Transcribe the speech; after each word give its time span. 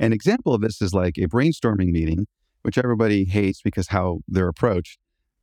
An 0.00 0.14
example 0.14 0.54
of 0.54 0.62
this 0.62 0.80
is 0.80 0.94
like 0.94 1.18
a 1.18 1.26
brainstorming 1.26 1.90
meeting, 1.90 2.26
which 2.62 2.78
everybody 2.78 3.26
hates 3.26 3.60
because 3.60 3.88
how 3.88 4.20
they're 4.26 4.48
approached. 4.48 4.98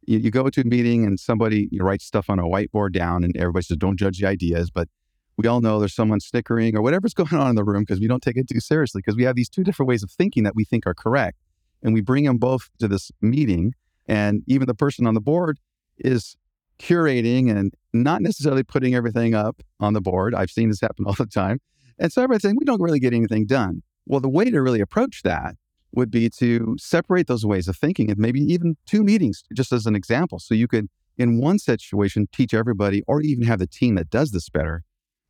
You, 0.08 0.18
you 0.18 0.32
go 0.32 0.50
to 0.50 0.62
a 0.62 0.64
meeting 0.66 1.06
and 1.06 1.20
somebody 1.20 1.70
writes 1.80 2.06
stuff 2.06 2.28
on 2.28 2.40
a 2.40 2.44
whiteboard 2.44 2.92
down, 2.92 3.24
and 3.24 3.38
everybody 3.38 3.64
says, 3.64 3.78
"Don't 3.78 4.00
judge 4.00 4.20
the 4.20 4.28
ideas," 4.28 4.72
but 4.72 4.90
we 5.38 5.48
all 5.48 5.62
know 5.62 5.78
there's 5.78 5.94
someone 5.94 6.20
snickering 6.20 6.76
or 6.76 6.82
whatever's 6.82 7.14
going 7.14 7.36
on 7.36 7.52
in 7.52 7.56
the 7.56 7.64
room 7.64 7.84
because 7.84 8.00
we 8.00 8.08
don't 8.08 8.24
take 8.24 8.36
it 8.36 8.50
too 8.50 8.60
seriously 8.60 9.00
because 9.00 9.16
we 9.16 9.24
have 9.24 9.36
these 9.36 9.50
two 9.50 9.64
different 9.64 9.88
ways 9.88 10.02
of 10.02 10.10
thinking 10.10 10.44
that 10.44 10.56
we 10.56 10.66
think 10.66 10.88
are 10.88 10.96
correct. 10.96 11.38
And 11.84 11.94
we 11.94 12.02
bring 12.02 12.24
them 12.24 12.40
both 12.40 12.70
to 12.80 12.88
this 12.88 13.12
meeting. 13.22 13.74
And 14.08 14.42
even 14.48 14.66
the 14.66 14.74
person 14.74 15.06
on 15.06 15.14
the 15.14 15.22
board 15.22 15.60
is 16.00 16.36
curating 16.80 17.56
and 17.56 17.74
not 17.94 18.24
necessarily 18.24 18.64
putting 18.64 18.96
everything 18.96 19.36
up 19.36 19.62
on 19.80 19.94
the 19.94 20.02
board. 20.02 20.34
I've 20.34 20.50
seen 20.50 20.70
this 20.70 20.82
happen 20.82 21.06
all 21.08 21.14
the 21.14 21.28
time. 21.28 21.60
And 22.00 22.12
so 22.12 22.24
everybody's 22.24 22.42
saying, 22.42 22.56
we 22.58 22.66
don't 22.66 22.82
really 22.82 23.00
get 23.00 23.14
anything 23.14 23.46
done. 23.46 23.84
Well, 24.10 24.22
the 24.22 24.30
way 24.30 24.50
to 24.50 24.62
really 24.62 24.80
approach 24.80 25.24
that 25.24 25.56
would 25.92 26.10
be 26.10 26.30
to 26.30 26.78
separate 26.80 27.28
those 27.28 27.46
ways 27.46 27.68
of 27.68 27.76
thinking 27.76 28.10
and 28.10 28.18
maybe 28.18 28.40
even 28.40 28.78
two 28.86 29.04
meetings, 29.04 29.44
just 29.54 29.74
as 29.74 29.86
an 29.86 29.96
example. 29.96 30.40
So 30.40 30.54
you 30.54 30.68
could, 30.68 30.88
in 31.18 31.42
one 31.42 31.60
situation, 31.60 32.28
teach 32.32 32.54
everybody 32.54 33.04
or 33.06 33.22
even 33.22 33.46
have 33.46 33.60
the 33.60 33.68
team 33.68 33.96
that 33.96 34.10
does 34.10 34.32
this 34.32 34.48
better 34.50 34.84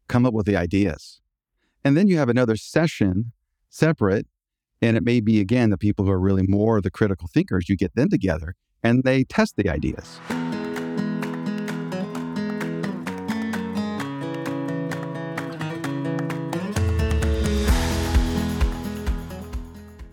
come 0.08 0.26
up 0.26 0.34
with 0.34 0.46
the 0.46 0.56
ideas. 0.56 1.22
And 1.84 1.98
then 1.98 2.08
you 2.08 2.18
have 2.18 2.30
another 2.30 2.56
session 2.56 3.32
separate. 3.70 4.28
And 4.80 4.96
it 4.96 5.04
may 5.04 5.22
be, 5.22 5.40
again, 5.40 5.72
the 5.72 5.78
people 5.78 6.06
who 6.06 6.12
are 6.12 6.20
really 6.20 6.46
more 6.46 6.80
the 6.80 6.92
critical 6.92 7.28
thinkers, 7.34 7.68
you 7.68 7.76
get 7.76 7.96
them 7.96 8.10
together 8.10 8.54
and 8.84 9.04
they 9.04 9.24
test 9.24 9.56
the 9.56 9.70
ideas. 9.70 10.20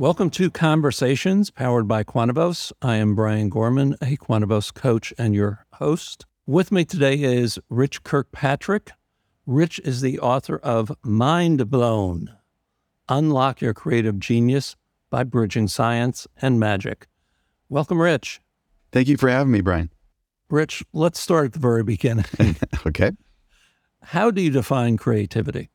Welcome 0.00 0.30
to 0.30 0.50
Conversations 0.50 1.50
powered 1.50 1.86
by 1.86 2.04
Quantavos. 2.04 2.72
I 2.80 2.96
am 2.96 3.14
Brian 3.14 3.50
Gorman, 3.50 3.96
a 4.00 4.16
Quantavos 4.16 4.72
coach 4.72 5.12
and 5.18 5.34
your 5.34 5.66
host. 5.74 6.24
With 6.46 6.72
me 6.72 6.86
today 6.86 7.20
is 7.20 7.58
Rich 7.68 8.02
Kirkpatrick. 8.02 8.92
Rich 9.44 9.78
is 9.84 10.00
the 10.00 10.18
author 10.18 10.56
of 10.56 10.90
Mindblown 11.04 12.30
Unlock 13.10 13.60
Your 13.60 13.74
Creative 13.74 14.18
Genius 14.18 14.74
by 15.10 15.22
Bridging 15.22 15.68
Science 15.68 16.26
and 16.40 16.58
Magic. 16.58 17.06
Welcome, 17.68 18.00
Rich. 18.00 18.40
Thank 18.92 19.06
you 19.06 19.18
for 19.18 19.28
having 19.28 19.52
me, 19.52 19.60
Brian. 19.60 19.90
Rich, 20.48 20.82
let's 20.94 21.20
start 21.20 21.44
at 21.44 21.52
the 21.52 21.58
very 21.58 21.82
beginning. 21.82 22.24
okay. 22.86 23.10
How 24.02 24.30
do 24.30 24.40
you 24.40 24.50
define 24.50 24.96
creativity? 24.96 25.68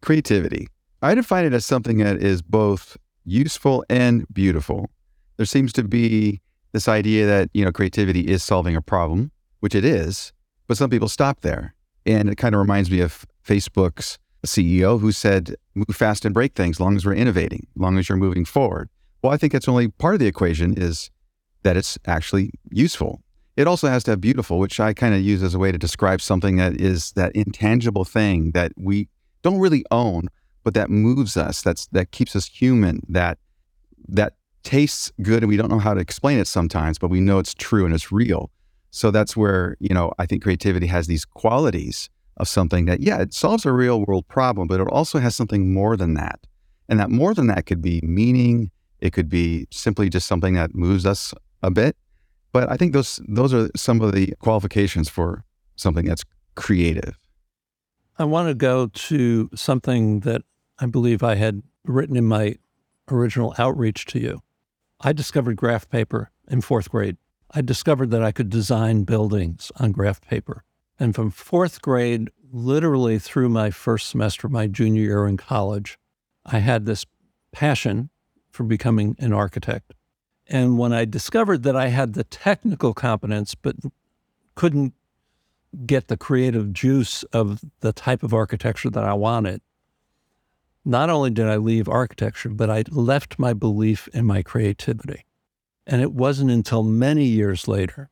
Creativity. 0.00 0.68
I 1.02 1.14
define 1.14 1.44
it 1.44 1.52
as 1.52 1.66
something 1.66 1.98
that 1.98 2.22
is 2.22 2.40
both 2.40 2.96
useful 3.28 3.84
and 3.88 4.26
beautiful. 4.32 4.90
There 5.36 5.46
seems 5.46 5.72
to 5.74 5.84
be 5.84 6.40
this 6.72 6.88
idea 6.88 7.26
that, 7.26 7.50
you 7.54 7.64
know, 7.64 7.72
creativity 7.72 8.22
is 8.22 8.42
solving 8.42 8.76
a 8.76 8.82
problem, 8.82 9.30
which 9.60 9.74
it 9.74 9.84
is, 9.84 10.32
but 10.66 10.76
some 10.76 10.90
people 10.90 11.08
stop 11.08 11.40
there. 11.40 11.74
And 12.06 12.28
it 12.28 12.36
kind 12.36 12.54
of 12.54 12.60
reminds 12.60 12.90
me 12.90 13.00
of 13.00 13.26
Facebook's 13.46 14.18
CEO 14.46 15.00
who 15.00 15.12
said, 15.12 15.54
move 15.74 15.86
fast 15.92 16.24
and 16.24 16.34
break 16.34 16.54
things, 16.54 16.80
long 16.80 16.96
as 16.96 17.04
we're 17.04 17.14
innovating, 17.14 17.66
long 17.76 17.98
as 17.98 18.08
you're 18.08 18.18
moving 18.18 18.44
forward. 18.44 18.88
Well, 19.22 19.32
I 19.32 19.36
think 19.36 19.52
that's 19.52 19.68
only 19.68 19.88
part 19.88 20.14
of 20.14 20.20
the 20.20 20.26
equation 20.26 20.74
is 20.76 21.10
that 21.62 21.76
it's 21.76 21.98
actually 22.06 22.52
useful. 22.70 23.20
It 23.56 23.66
also 23.66 23.88
has 23.88 24.04
to 24.04 24.12
have 24.12 24.20
beautiful, 24.20 24.58
which 24.58 24.78
I 24.78 24.94
kind 24.94 25.14
of 25.14 25.20
use 25.20 25.42
as 25.42 25.54
a 25.54 25.58
way 25.58 25.72
to 25.72 25.78
describe 25.78 26.20
something 26.20 26.56
that 26.56 26.80
is 26.80 27.12
that 27.12 27.32
intangible 27.34 28.04
thing 28.04 28.52
that 28.52 28.72
we 28.76 29.08
don't 29.42 29.58
really 29.58 29.84
own, 29.90 30.28
but 30.68 30.74
that 30.74 30.90
moves 30.90 31.38
us, 31.38 31.62
that's 31.62 31.86
that 31.92 32.10
keeps 32.10 32.36
us 32.36 32.44
human, 32.44 33.00
that 33.08 33.38
that 34.06 34.34
tastes 34.64 35.10
good 35.22 35.42
and 35.42 35.48
we 35.48 35.56
don't 35.56 35.70
know 35.70 35.78
how 35.78 35.94
to 35.94 36.00
explain 36.00 36.38
it 36.38 36.46
sometimes, 36.46 36.98
but 36.98 37.08
we 37.08 37.20
know 37.20 37.38
it's 37.38 37.54
true 37.54 37.86
and 37.86 37.94
it's 37.94 38.12
real. 38.12 38.50
So 38.90 39.10
that's 39.10 39.34
where, 39.34 39.78
you 39.80 39.94
know, 39.94 40.12
I 40.18 40.26
think 40.26 40.42
creativity 40.42 40.86
has 40.88 41.06
these 41.06 41.24
qualities 41.24 42.10
of 42.36 42.48
something 42.48 42.84
that, 42.84 43.00
yeah, 43.00 43.18
it 43.18 43.32
solves 43.32 43.64
a 43.64 43.72
real 43.72 44.04
world 44.04 44.28
problem, 44.28 44.68
but 44.68 44.78
it 44.78 44.88
also 44.88 45.18
has 45.20 45.34
something 45.34 45.72
more 45.72 45.96
than 45.96 46.12
that. 46.14 46.38
And 46.86 47.00
that 47.00 47.08
more 47.08 47.32
than 47.32 47.46
that 47.46 47.64
could 47.64 47.80
be 47.80 48.02
meaning, 48.02 48.70
it 49.00 49.14
could 49.14 49.30
be 49.30 49.68
simply 49.70 50.10
just 50.10 50.26
something 50.26 50.52
that 50.52 50.74
moves 50.74 51.06
us 51.06 51.32
a 51.62 51.70
bit. 51.70 51.96
But 52.52 52.70
I 52.70 52.76
think 52.76 52.92
those 52.92 53.22
those 53.26 53.54
are 53.54 53.70
some 53.74 54.02
of 54.02 54.12
the 54.12 54.34
qualifications 54.40 55.08
for 55.08 55.44
something 55.76 56.04
that's 56.04 56.24
creative. 56.56 57.18
I 58.18 58.24
want 58.24 58.48
to 58.48 58.54
go 58.54 58.88
to 58.88 59.48
something 59.54 60.20
that 60.20 60.42
I 60.78 60.86
believe 60.86 61.22
I 61.22 61.34
had 61.34 61.62
written 61.84 62.16
in 62.16 62.26
my 62.26 62.56
original 63.10 63.54
outreach 63.58 64.04
to 64.06 64.20
you. 64.20 64.42
I 65.00 65.12
discovered 65.12 65.56
graph 65.56 65.88
paper 65.88 66.30
in 66.48 66.60
fourth 66.60 66.90
grade. 66.90 67.16
I 67.50 67.62
discovered 67.62 68.10
that 68.10 68.22
I 68.22 68.32
could 68.32 68.50
design 68.50 69.04
buildings 69.04 69.72
on 69.76 69.92
graph 69.92 70.20
paper. 70.20 70.64
And 70.98 71.14
from 71.14 71.30
fourth 71.30 71.80
grade, 71.80 72.30
literally 72.52 73.18
through 73.18 73.48
my 73.48 73.70
first 73.70 74.08
semester, 74.08 74.48
my 74.48 74.66
junior 74.66 75.02
year 75.02 75.26
in 75.26 75.36
college, 75.36 75.98
I 76.44 76.58
had 76.58 76.86
this 76.86 77.06
passion 77.52 78.10
for 78.50 78.64
becoming 78.64 79.16
an 79.18 79.32
architect. 79.32 79.94
And 80.46 80.78
when 80.78 80.92
I 80.92 81.04
discovered 81.04 81.62
that 81.64 81.76
I 81.76 81.88
had 81.88 82.14
the 82.14 82.24
technical 82.24 82.94
competence, 82.94 83.54
but 83.54 83.76
couldn't 84.54 84.94
get 85.86 86.08
the 86.08 86.16
creative 86.16 86.72
juice 86.72 87.22
of 87.24 87.60
the 87.80 87.92
type 87.92 88.22
of 88.22 88.32
architecture 88.32 88.90
that 88.90 89.04
I 89.04 89.12
wanted, 89.12 89.60
not 90.88 91.10
only 91.10 91.30
did 91.30 91.46
I 91.46 91.56
leave 91.56 91.88
architecture, 91.88 92.48
but 92.48 92.70
I 92.70 92.82
left 92.88 93.38
my 93.38 93.52
belief 93.52 94.08
in 94.14 94.24
my 94.24 94.42
creativity. 94.42 95.26
And 95.86 96.00
it 96.00 96.12
wasn't 96.12 96.50
until 96.50 96.82
many 96.82 97.26
years 97.26 97.68
later 97.68 98.08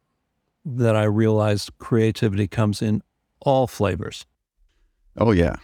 that 0.65 0.95
I 0.95 1.05
realized 1.05 1.71
creativity 1.79 2.47
comes 2.47 2.83
in 2.83 3.03
all 3.41 3.67
flavors. 3.67 4.27
Oh, 5.17 5.31
yeah. 5.31 5.57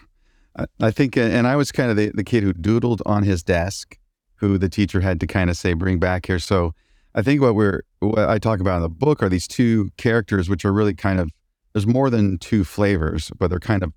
I, 0.81 0.91
think, 0.91 1.19
uh, 1.19 1.21
and 1.21 1.47
I 1.47 1.56
was 1.56 1.71
kind 1.71 1.91
of 1.91 1.97
the, 1.99 2.12
the 2.15 2.25
kid 2.25 2.43
who 2.43 2.55
doodled 2.55 3.03
on 3.05 3.25
his 3.25 3.43
desk, 3.43 3.99
who 4.37 4.56
the 4.56 4.69
teacher 4.69 5.00
had 5.00 5.21
to 5.21 5.27
kind 5.27 5.50
of 5.50 5.56
say, 5.56 5.75
bring 5.75 5.99
back 5.99 6.27
here. 6.27 6.39
So 6.39 6.75
I 7.15 7.21
think 7.21 7.43
what 7.43 7.55
we're, 7.55 7.83
what 8.00 8.29
I 8.29 8.39
talk 8.39 8.61
about 8.61 8.77
in 8.77 8.83
the 8.83 8.89
book 8.89 9.23
are 9.23 9.29
these 9.29 9.47
two 9.47 9.91
characters, 9.99 10.49
which 10.49 10.65
are 10.65 10.73
really 10.73 10.94
kind 10.94 11.21
of 11.21 11.31
there's 11.73 11.87
more 11.87 12.11
than 12.11 12.39
two 12.39 12.65
flavors, 12.65 13.31
but 13.39 13.49
they're 13.49 13.59
kind 13.59 13.83
of 13.83 13.93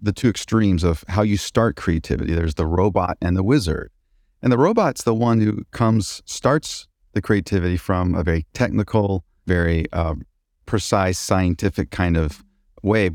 the, 0.00 0.12
two 0.12 0.28
extremes 0.28 0.84
of 0.84 1.04
how 1.08 1.22
you 1.22 1.36
start 1.36 1.76
creativity. 1.76 2.34
There's 2.34 2.54
the 2.54 2.66
robot 2.66 3.16
and 3.20 3.36
the 3.36 3.42
wizard. 3.42 3.90
And 4.42 4.52
the 4.52 4.58
robot's 4.58 5.04
the 5.04 5.14
one 5.14 5.40
who 5.40 5.64
comes, 5.72 6.22
starts 6.24 6.86
the 7.12 7.22
creativity 7.22 7.76
from 7.76 8.14
a 8.14 8.22
very 8.22 8.46
technical, 8.54 9.24
very 9.46 9.86
uh, 9.92 10.14
precise, 10.66 11.18
scientific 11.18 11.90
kind 11.90 12.16
of 12.16 12.44
way. 12.82 13.10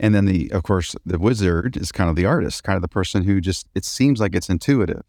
And 0.00 0.14
then 0.14 0.24
the, 0.24 0.50
of 0.52 0.62
course, 0.62 0.96
the 1.04 1.18
wizard 1.18 1.76
is 1.76 1.92
kind 1.92 2.08
of 2.08 2.16
the 2.16 2.26
artist, 2.26 2.64
kind 2.64 2.76
of 2.76 2.82
the 2.82 2.88
person 2.88 3.24
who 3.24 3.40
just, 3.40 3.68
it 3.74 3.84
seems 3.84 4.20
like 4.20 4.34
it's 4.34 4.48
intuitive 4.48 5.02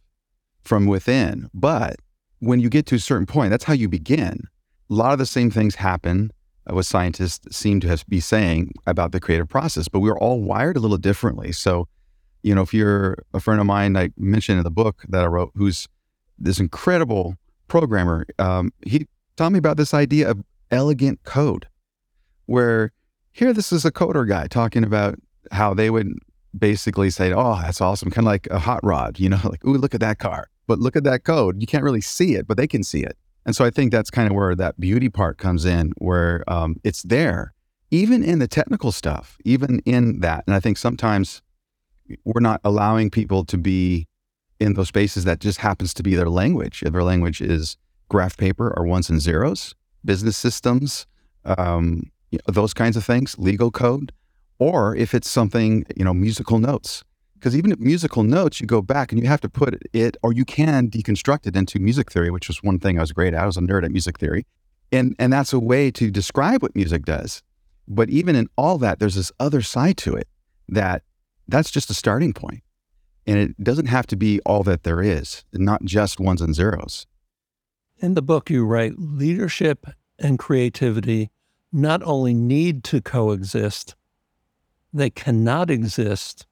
from 0.64 0.86
within. 0.86 1.50
But 1.54 1.98
when 2.40 2.60
you 2.60 2.70
get 2.70 2.86
to 2.88 2.96
a 2.96 3.00
certain 3.00 3.26
point, 3.26 3.52
that's 3.52 3.64
how 3.64 3.74
you 3.74 3.88
begin. 3.88 4.42
A 4.90 4.94
lot 4.94 5.14
of 5.14 5.20
the 5.20 5.26
same 5.26 5.50
things 5.50 5.76
happen 5.76 6.32
what 6.70 6.86
scientists 6.86 7.56
seem 7.56 7.80
to 7.82 7.88
have, 7.88 8.06
be 8.08 8.20
saying 8.20 8.74
about 8.88 9.12
the 9.12 9.20
creative 9.20 9.50
process, 9.50 9.88
but 9.88 10.00
we're 10.00 10.18
all 10.18 10.42
wired 10.42 10.78
a 10.78 10.80
little 10.80 10.98
differently. 10.98 11.52
So, 11.52 11.88
you 12.42 12.56
know, 12.56 12.62
if 12.62 12.74
you're 12.74 13.18
a 13.34 13.40
friend 13.40 13.60
of 13.60 13.66
mine, 13.66 13.98
I 13.98 14.12
mentioned 14.18 14.60
in 14.60 14.64
the 14.64 14.72
book 14.72 15.04
that 15.10 15.24
I 15.24 15.28
wrote, 15.28 15.52
who's 15.56 15.88
this 16.38 16.60
incredible 16.60 17.36
programmer, 17.68 18.26
um, 18.40 18.72
he 18.86 19.08
taught 19.36 19.52
me 19.52 19.60
about 19.60 19.78
this 19.78 19.94
idea 19.94 20.30
of 20.30 20.44
elegant 20.72 21.24
code, 21.24 21.68
where 22.46 22.92
here 23.32 23.54
this 23.54 23.72
is 23.72 23.86
a 23.86 23.92
coder 23.92 24.28
guy 24.28 24.48
talking 24.48 24.84
about 24.84 25.20
how 25.52 25.74
they 25.74 25.90
would 25.90 26.14
basically 26.58 27.10
say, 27.10 27.34
"Oh, 27.34 27.60
that's 27.62 27.82
awesome," 27.82 28.12
kind 28.12 28.28
of 28.28 28.32
like 28.32 28.48
a 28.52 28.60
hot 28.60 28.80
rod, 28.84 29.20
you 29.20 29.30
know, 29.30 29.40
like, 29.44 29.66
"Ooh, 29.66 29.78
look 29.78 29.94
at 29.94 30.02
that 30.02 30.20
car," 30.20 30.50
but 30.68 30.80
look 30.80 30.96
at 30.96 31.04
that 31.04 31.24
code. 31.24 31.60
You 31.60 31.68
can't 31.68 31.84
really 31.84 32.02
see 32.02 32.36
it, 32.36 32.48
but 32.48 32.58
they 32.58 32.68
can 32.68 32.84
see 32.84 33.02
it. 33.04 33.18
And 33.46 33.56
so 33.56 33.66
I 33.66 33.70
think 33.70 33.92
that's 33.92 34.10
kind 34.10 34.30
of 34.30 34.36
where 34.36 34.56
that 34.56 34.80
beauty 34.80 35.10
part 35.10 35.38
comes 35.38 35.66
in, 35.66 35.94
where 35.98 36.44
um, 36.48 36.78
it's 36.84 37.04
there, 37.04 37.54
even 37.92 38.24
in 38.24 38.40
the 38.40 38.48
technical 38.48 38.92
stuff, 38.92 39.38
even 39.44 39.80
in 39.86 40.22
that. 40.22 40.44
And 40.48 40.56
I 40.56 40.60
think 40.60 40.78
sometimes 40.78 41.42
we're 42.24 42.42
not 42.42 42.62
allowing 42.64 43.10
people 43.10 43.44
to 43.46 43.58
be 43.58 44.08
in 44.60 44.74
those 44.74 44.88
spaces 44.88 45.26
that 45.26 45.40
just 45.40 45.60
happens 45.60 45.94
to 45.96 46.04
be 46.04 46.16
their 46.16 46.30
language. 46.30 46.84
If 46.84 46.94
their 46.94 47.04
language 47.04 47.42
is 47.42 47.78
graph 48.10 48.38
paper 48.38 48.74
or 48.76 48.86
ones 48.86 49.10
and 49.10 49.22
zeros, 49.22 49.76
business 50.06 50.38
systems, 50.38 51.06
um, 51.46 52.12
you 52.32 52.40
know, 52.48 52.54
those 52.54 52.74
kinds 52.74 52.96
of 52.96 53.04
things, 53.04 53.38
legal 53.38 53.72
code, 53.72 54.12
or 54.60 54.96
if 54.96 55.14
it's 55.14 55.30
something, 55.30 55.86
you 55.96 56.06
know, 56.06 56.14
musical 56.14 56.60
notes. 56.60 57.04
Because 57.44 57.58
even 57.58 57.74
at 57.74 57.80
musical 57.82 58.24
notes, 58.24 58.62
you 58.62 58.68
go 58.68 58.82
back 58.82 59.12
and 59.12 59.22
you 59.22 59.28
have 59.28 59.42
to 59.42 59.50
put 59.50 59.78
it, 59.92 60.16
or 60.24 60.32
you 60.32 60.46
can 60.46 60.90
deconstruct 60.90 61.46
it 61.46 61.58
into 61.58 61.78
music 61.78 62.10
theory, 62.10 62.32
which 62.32 62.48
was 62.48 62.64
one 62.64 62.80
thing 62.80 62.98
I 62.98 63.02
was 63.02 63.12
great 63.12 63.34
at. 63.34 63.44
I 63.44 63.46
was 63.46 63.58
a 63.58 63.60
nerd 63.60 63.84
at 63.84 63.92
music 63.92 64.18
theory. 64.18 64.46
And, 64.94 65.14
and 65.20 65.34
that's 65.34 65.52
a 65.52 65.60
way 65.60 65.92
to 65.92 66.10
describe 66.10 66.62
what 66.62 66.74
music 66.74 67.04
does. 67.04 67.44
But 67.86 68.10
even 68.10 68.38
in 68.38 68.48
all 68.58 68.78
that, 68.78 69.00
there's 69.00 69.16
this 69.16 69.30
other 69.42 69.62
side 69.62 69.98
to 69.98 70.16
it 70.16 70.30
that 70.70 71.04
that's 71.50 71.70
just 71.70 71.90
a 71.90 71.94
starting 71.94 72.32
point. 72.32 72.64
And 73.28 73.38
it 73.38 73.62
doesn't 73.62 73.88
have 73.88 74.08
to 74.08 74.16
be 74.16 74.40
all 74.46 74.64
that 74.64 74.84
there 74.84 75.02
is, 75.02 75.44
not 75.52 75.84
just 75.84 76.22
ones 76.22 76.42
and 76.42 76.56
zeros. 76.56 77.08
In 77.98 78.14
the 78.14 78.22
book, 78.22 78.50
you 78.50 78.64
write 78.64 78.94
leadership 78.98 79.86
and 80.18 80.40
creativity 80.40 81.30
not 81.74 82.02
only 82.04 82.34
need 82.34 82.86
to 82.86 83.02
coexist, 83.02 83.96
they 84.94 85.10
cannot 85.10 85.70
exist 85.70 86.48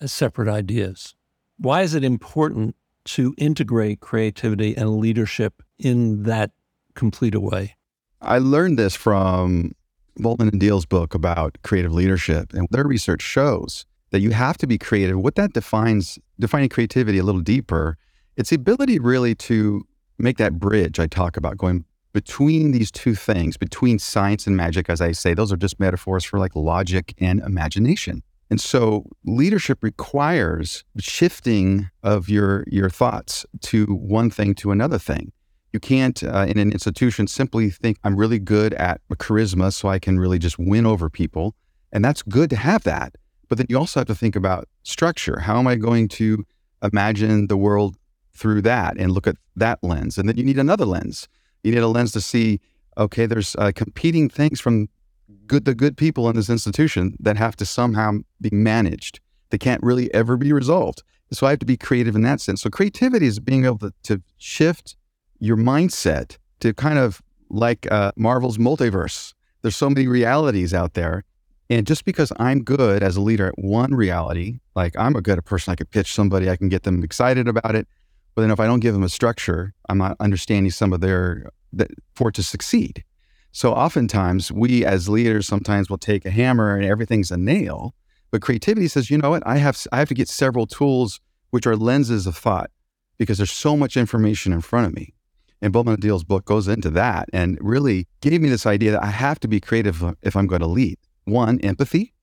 as 0.00 0.12
separate 0.12 0.48
ideas. 0.48 1.14
Why 1.58 1.82
is 1.82 1.94
it 1.94 2.04
important 2.04 2.76
to 3.06 3.34
integrate 3.38 4.00
creativity 4.00 4.76
and 4.76 4.98
leadership 4.98 5.62
in 5.78 6.24
that 6.24 6.50
complete 6.94 7.34
a 7.34 7.40
way? 7.40 7.76
I 8.20 8.38
learned 8.38 8.78
this 8.78 8.94
from 8.94 9.72
Bolman 10.18 10.50
and 10.50 10.60
Deal's 10.60 10.86
book 10.86 11.14
about 11.14 11.58
creative 11.62 11.92
leadership, 11.92 12.52
and 12.52 12.66
their 12.70 12.84
research 12.84 13.22
shows 13.22 13.86
that 14.10 14.20
you 14.20 14.30
have 14.30 14.58
to 14.58 14.66
be 14.66 14.78
creative. 14.78 15.18
What 15.18 15.36
that 15.36 15.52
defines, 15.52 16.18
defining 16.38 16.68
creativity 16.68 17.18
a 17.18 17.22
little 17.22 17.40
deeper, 17.40 17.96
it's 18.36 18.50
the 18.50 18.56
ability 18.56 18.98
really 18.98 19.34
to 19.36 19.84
make 20.18 20.38
that 20.38 20.58
bridge 20.58 20.98
I 20.98 21.06
talk 21.06 21.36
about, 21.36 21.56
going 21.56 21.84
between 22.12 22.72
these 22.72 22.90
two 22.90 23.14
things, 23.14 23.56
between 23.56 23.98
science 23.98 24.46
and 24.46 24.56
magic, 24.56 24.88
as 24.88 25.00
I 25.00 25.12
say, 25.12 25.34
those 25.34 25.52
are 25.52 25.56
just 25.56 25.78
metaphors 25.78 26.24
for 26.24 26.38
like 26.38 26.56
logic 26.56 27.14
and 27.18 27.40
imagination. 27.40 28.22
And 28.50 28.60
so 28.60 29.04
leadership 29.24 29.82
requires 29.82 30.84
shifting 30.98 31.90
of 32.02 32.28
your 32.28 32.64
your 32.66 32.88
thoughts 32.88 33.44
to 33.62 33.84
one 33.86 34.30
thing 34.30 34.54
to 34.56 34.70
another 34.70 34.98
thing. 34.98 35.32
You 35.72 35.80
can't 35.80 36.22
uh, 36.24 36.46
in 36.48 36.58
an 36.58 36.72
institution 36.72 37.26
simply 37.26 37.70
think 37.70 37.98
I'm 38.04 38.16
really 38.16 38.38
good 38.38 38.72
at 38.74 39.00
charisma 39.12 39.72
so 39.72 39.88
I 39.88 39.98
can 39.98 40.18
really 40.18 40.38
just 40.38 40.58
win 40.58 40.86
over 40.86 41.10
people. 41.10 41.54
And 41.92 42.04
that's 42.04 42.22
good 42.22 42.48
to 42.50 42.56
have 42.56 42.84
that. 42.84 43.16
But 43.48 43.58
then 43.58 43.66
you 43.68 43.78
also 43.78 44.00
have 44.00 44.06
to 44.06 44.14
think 44.14 44.36
about 44.36 44.68
structure. 44.82 45.40
How 45.40 45.58
am 45.58 45.66
I 45.66 45.76
going 45.76 46.08
to 46.08 46.44
imagine 46.82 47.48
the 47.48 47.56
world 47.56 47.96
through 48.34 48.62
that 48.62 48.96
and 48.98 49.12
look 49.12 49.26
at 49.26 49.36
that 49.56 49.78
lens? 49.82 50.16
And 50.16 50.28
then 50.28 50.36
you 50.36 50.44
need 50.44 50.58
another 50.58 50.84
lens. 50.84 51.28
You 51.62 51.72
need 51.72 51.80
a 51.80 51.88
lens 51.88 52.12
to 52.12 52.20
see, 52.20 52.60
okay, 52.96 53.26
there's 53.26 53.56
uh, 53.56 53.72
competing 53.74 54.28
things 54.28 54.60
from 54.60 54.88
good 55.48 55.64
the 55.64 55.74
good 55.74 55.96
people 55.96 56.28
in 56.28 56.36
this 56.36 56.50
institution 56.50 57.16
that 57.20 57.36
have 57.36 57.56
to 57.56 57.66
somehow 57.66 58.18
be 58.40 58.50
managed. 58.52 59.20
They 59.50 59.58
can't 59.58 59.82
really 59.82 60.12
ever 60.14 60.36
be 60.36 60.52
resolved. 60.52 61.02
So 61.32 61.46
I 61.46 61.50
have 61.50 61.58
to 61.58 61.66
be 61.66 61.76
creative 61.76 62.14
in 62.14 62.22
that 62.22 62.40
sense. 62.40 62.62
So 62.62 62.70
creativity 62.70 63.26
is 63.26 63.38
being 63.38 63.64
able 63.64 63.78
to, 63.78 63.92
to 64.04 64.22
shift 64.38 64.96
your 65.40 65.56
mindset 65.56 66.38
to 66.60 66.72
kind 66.72 66.98
of 66.98 67.20
like 67.50 67.90
uh, 67.90 68.12
Marvel's 68.16 68.58
multiverse. 68.58 69.34
There's 69.62 69.76
so 69.76 69.90
many 69.90 70.06
realities 70.06 70.72
out 70.72 70.94
there. 70.94 71.24
And 71.70 71.86
just 71.86 72.04
because 72.04 72.32
I'm 72.38 72.64
good 72.64 73.02
as 73.02 73.16
a 73.16 73.20
leader 73.20 73.48
at 73.48 73.58
one 73.58 73.94
reality, 73.94 74.60
like 74.74 74.98
I'm 74.98 75.16
a 75.16 75.20
good 75.20 75.44
person, 75.44 75.72
I 75.72 75.76
can 75.76 75.86
pitch 75.86 76.14
somebody, 76.14 76.48
I 76.48 76.56
can 76.56 76.70
get 76.70 76.84
them 76.84 77.04
excited 77.04 77.46
about 77.46 77.74
it. 77.74 77.86
But 78.34 78.42
then 78.42 78.50
if 78.50 78.60
I 78.60 78.66
don't 78.66 78.80
give 78.80 78.94
them 78.94 79.02
a 79.02 79.08
structure, 79.08 79.74
I'm 79.88 79.98
not 79.98 80.16
understanding 80.20 80.70
some 80.70 80.92
of 80.92 81.00
their 81.00 81.50
that 81.72 81.90
for 82.14 82.28
it 82.30 82.34
to 82.36 82.42
succeed. 82.42 83.04
So 83.52 83.72
oftentimes 83.72 84.52
we 84.52 84.84
as 84.84 85.08
leaders 85.08 85.46
sometimes 85.46 85.88
will 85.90 85.98
take 85.98 86.24
a 86.24 86.30
hammer 86.30 86.76
and 86.76 86.84
everything's 86.84 87.30
a 87.30 87.36
nail, 87.36 87.94
but 88.30 88.42
creativity 88.42 88.88
says, 88.88 89.10
you 89.10 89.18
know 89.18 89.30
what, 89.30 89.42
I 89.46 89.56
have 89.56 89.86
I 89.92 89.98
have 89.98 90.08
to 90.08 90.14
get 90.14 90.28
several 90.28 90.66
tools 90.66 91.20
which 91.50 91.66
are 91.66 91.76
lenses 91.76 92.26
of 92.26 92.36
thought 92.36 92.70
because 93.16 93.38
there's 93.38 93.50
so 93.50 93.76
much 93.76 93.96
information 93.96 94.52
in 94.52 94.60
front 94.60 94.86
of 94.86 94.94
me. 94.94 95.14
And 95.60 95.72
Bolman 95.72 95.98
Deal's 95.98 96.24
book 96.24 96.44
goes 96.44 96.68
into 96.68 96.90
that 96.90 97.28
and 97.32 97.58
really 97.60 98.06
gave 98.20 98.40
me 98.40 98.48
this 98.48 98.66
idea 98.66 98.92
that 98.92 99.02
I 99.02 99.10
have 99.10 99.40
to 99.40 99.48
be 99.48 99.60
creative 99.60 100.04
if 100.22 100.36
I'm 100.36 100.46
going 100.46 100.60
to 100.60 100.68
lead. 100.68 100.98
One, 101.24 101.58
empathy. 101.60 102.14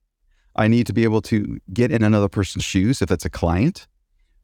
I 0.56 0.70
need 0.70 0.88
to 0.88 0.94
be 0.94 1.04
able 1.04 1.22
to 1.24 1.60
get 1.74 1.92
in 1.92 2.02
another 2.02 2.30
person's 2.30 2.64
shoes 2.64 3.02
if 3.02 3.12
it's 3.12 3.26
a 3.26 3.30
client. 3.30 3.88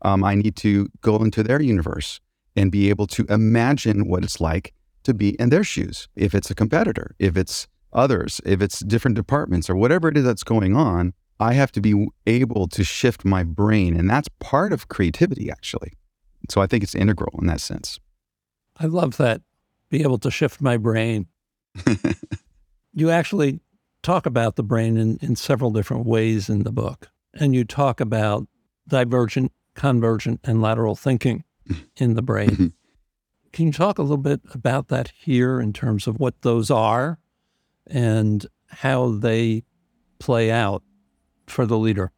Um, 0.01 0.23
I 0.23 0.35
need 0.35 0.57
to 0.57 0.89
go 0.99 1.23
into 1.23 1.41
their 1.41 1.61
universe 1.61 2.19
and 2.55 2.69
be 2.69 2.89
able 2.89 3.07
to 3.07 3.25
imagine 3.29 4.09
what 4.09 4.23
it's 4.23 4.41
like 4.41 4.73
to 5.03 5.13
be 5.13 5.39
in 5.39 5.50
their 5.50 5.63
shoes. 5.63 6.07
If 6.15 6.33
it's 6.36 6.50
a 6.50 6.56
competitor, 6.56 7.15
if 7.19 7.38
it's 7.38 7.68
others, 7.94 8.42
if 8.45 8.62
it's 8.62 8.80
different 8.80 9.15
departments 9.15 9.69
or 9.69 9.75
whatever 9.75 10.07
it 10.09 10.18
is 10.18 10.24
that's 10.24 10.44
going 10.44 10.75
on, 10.75 11.13
I 11.39 11.53
have 11.53 11.71
to 11.74 11.81
be 11.81 12.07
able 12.27 12.68
to 12.68 12.83
shift 12.83 13.25
my 13.25 13.44
brain. 13.44 13.98
And 13.98 14.09
that's 14.09 14.30
part 14.39 14.71
of 14.71 14.88
creativity, 14.88 15.50
actually. 15.50 15.94
So 16.50 16.62
I 16.62 16.68
think 16.68 16.83
it's 16.83 16.95
integral 16.95 17.38
in 17.39 17.48
that 17.48 17.62
sense. 17.62 18.00
I 18.77 18.86
love 18.86 19.18
that. 19.18 19.42
Be 19.89 20.03
able 20.03 20.19
to 20.19 20.31
shift 20.31 20.62
my 20.62 20.77
brain. 20.77 21.27
you 22.94 23.09
actually 23.09 23.59
talk 24.03 24.25
about 24.25 24.56
the 24.56 24.63
brain 24.63 24.98
in, 24.98 25.18
in 25.21 25.36
several 25.36 25.71
different 25.71 26.06
ways 26.06 26.50
in 26.50 26.63
the 26.63 26.71
book. 26.71 27.09
And 27.33 27.56
you 27.56 27.63
talk 27.63 28.00
about 28.00 28.48
divergent, 28.88 29.51
convergent, 29.75 30.39
and 30.44 30.62
lateral 30.62 30.95
thinking 30.95 31.44
in 31.98 32.15
the 32.15 32.21
brain. 32.21 32.74
Can 33.53 33.68
you 33.68 33.74
talk 33.74 33.98
a 33.98 34.01
little 34.01 34.18
bit 34.18 34.42
about 34.53 34.88
that 34.88 35.12
here 35.15 35.59
in 35.59 35.74
terms 35.74 36.07
of 36.07 36.19
what 36.19 36.42
those 36.42 36.71
are 36.71 37.19
and 37.88 38.45
how 38.68 39.09
they 39.09 39.63
play 40.19 40.51
out 40.51 40.83
for 41.48 41.65
the 41.65 41.77
leader? 41.77 42.12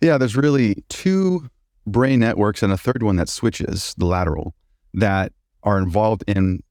Yeah, 0.00 0.18
there's 0.18 0.36
really 0.36 0.84
two 0.88 1.48
brain 1.86 2.20
networks 2.20 2.62
and 2.62 2.72
a 2.72 2.78
third 2.78 3.02
one 3.02 3.16
that 3.16 3.28
switches, 3.28 3.94
the 3.98 4.06
lateral, 4.06 4.54
that 4.94 5.32
are 5.62 5.78
involved 5.78 6.24
in 6.26 6.62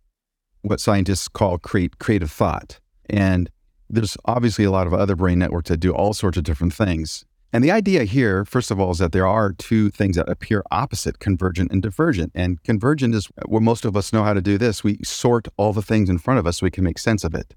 what 0.62 0.80
scientists 0.80 1.28
call 1.28 1.58
create, 1.58 2.00
creative 2.00 2.32
thought. 2.32 2.80
And 3.10 3.50
there's 3.90 4.18
obviously 4.26 4.66
a 4.66 4.72
lot 4.72 4.88
of 4.88 4.94
other 4.94 5.16
brain 5.16 5.38
networks 5.38 5.70
that 5.70 5.78
do 5.78 5.92
all 5.92 6.14
sorts 6.14 6.38
of 6.38 6.44
different 6.44 6.74
things. 6.74 7.26
And 7.56 7.64
the 7.64 7.72
idea 7.72 8.04
here, 8.04 8.44
first 8.44 8.70
of 8.70 8.82
all, 8.82 8.92
is 8.92 8.98
that 8.98 9.14
there 9.14 9.26
are 9.26 9.54
two 9.54 9.90
things 9.90 10.18
that 10.18 10.28
appear 10.28 10.62
opposite 10.72 11.20
convergent 11.20 11.72
and 11.72 11.82
divergent. 11.82 12.34
And 12.36 12.62
convergent 12.64 13.16
is 13.16 13.30
where 13.46 13.62
most 13.62 13.86
of 13.86 13.96
us 13.96 14.12
know 14.12 14.26
how 14.26 14.34
to 14.34 14.42
do 14.42 14.58
this. 14.58 14.84
We 14.84 15.00
sort 15.06 15.48
all 15.56 15.72
the 15.72 15.82
things 15.82 16.10
in 16.10 16.18
front 16.18 16.38
of 16.38 16.46
us 16.46 16.58
so 16.58 16.66
we 16.66 16.70
can 16.70 16.84
make 16.84 17.00
sense 17.00 17.24
of 17.24 17.34
it. 17.34 17.56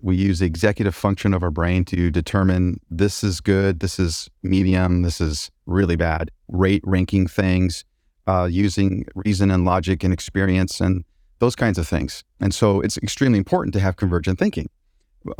We 0.00 0.14
use 0.14 0.38
the 0.38 0.46
executive 0.46 0.94
function 0.94 1.34
of 1.34 1.42
our 1.42 1.50
brain 1.50 1.84
to 1.86 2.12
determine 2.12 2.78
this 2.92 3.24
is 3.24 3.40
good, 3.40 3.80
this 3.80 3.98
is 3.98 4.30
medium, 4.44 5.02
this 5.02 5.20
is 5.20 5.50
really 5.66 5.96
bad. 5.96 6.30
Rate 6.46 6.84
ranking 6.86 7.26
things, 7.26 7.84
uh, 8.28 8.46
using 8.48 9.04
reason 9.16 9.50
and 9.50 9.64
logic 9.64 10.04
and 10.04 10.12
experience 10.12 10.80
and 10.80 11.02
those 11.40 11.56
kinds 11.56 11.76
of 11.76 11.88
things. 11.88 12.22
And 12.38 12.54
so 12.54 12.80
it's 12.82 12.98
extremely 12.98 13.38
important 13.38 13.72
to 13.72 13.80
have 13.80 13.96
convergent 13.96 14.38
thinking. 14.38 14.70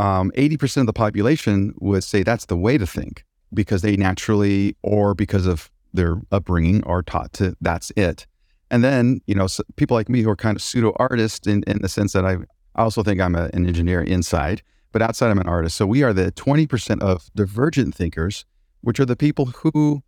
Um, 0.01 0.33
80% 0.37 0.79
of 0.79 0.87
the 0.87 0.93
population 0.93 1.75
would 1.79 2.03
say 2.03 2.25
that's 2.25 2.47
the 2.47 2.57
way 2.57 2.77
to 2.77 2.89
think 2.89 3.25
because 3.53 3.83
they 3.83 3.97
naturally 3.97 4.77
or 4.83 5.15
because 5.15 5.47
of 5.47 5.71
their 5.93 6.21
upbringing 6.31 6.83
are 6.85 7.03
taught 7.03 7.33
to 7.35 7.57
that's 7.61 7.91
it. 7.97 8.27
And 8.71 8.85
then, 8.85 9.21
you 9.27 9.35
know, 9.35 9.49
so 9.49 9.65
people 9.77 9.97
like 9.97 10.09
me 10.09 10.23
who 10.23 10.31
are 10.31 10.37
kind 10.37 10.57
of 10.57 10.63
pseudo 10.63 10.93
artists 10.97 11.47
in, 11.47 11.65
in 11.67 11.83
the 11.83 11.89
sense 11.89 12.13
that 12.13 12.25
I, 12.25 12.35
I 12.77 12.83
also 12.83 13.03
think 13.03 13.21
I'm 13.21 13.35
a, 13.35 13.51
an 13.53 13.67
engineer 13.67 14.01
inside, 14.01 14.63
but 14.93 15.03
outside 15.03 15.31
I'm 15.31 15.41
an 15.41 15.49
artist. 15.49 15.77
So 15.77 15.87
we 15.87 16.03
are 16.05 16.13
the 16.13 16.31
20% 16.33 17.01
of 17.01 17.29
divergent 17.35 17.95
thinkers, 17.95 18.45
which 18.81 19.01
are 19.01 19.05
the 19.05 19.17
people 19.17 19.47
who 19.47 20.03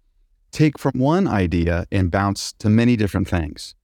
take 0.53 0.79
from 0.79 0.93
one 0.95 1.27
idea 1.27 1.87
and 1.91 2.11
bounce 2.11 2.53
to 2.55 2.71
many 2.71 2.95
different 2.95 3.27
things 3.27 3.75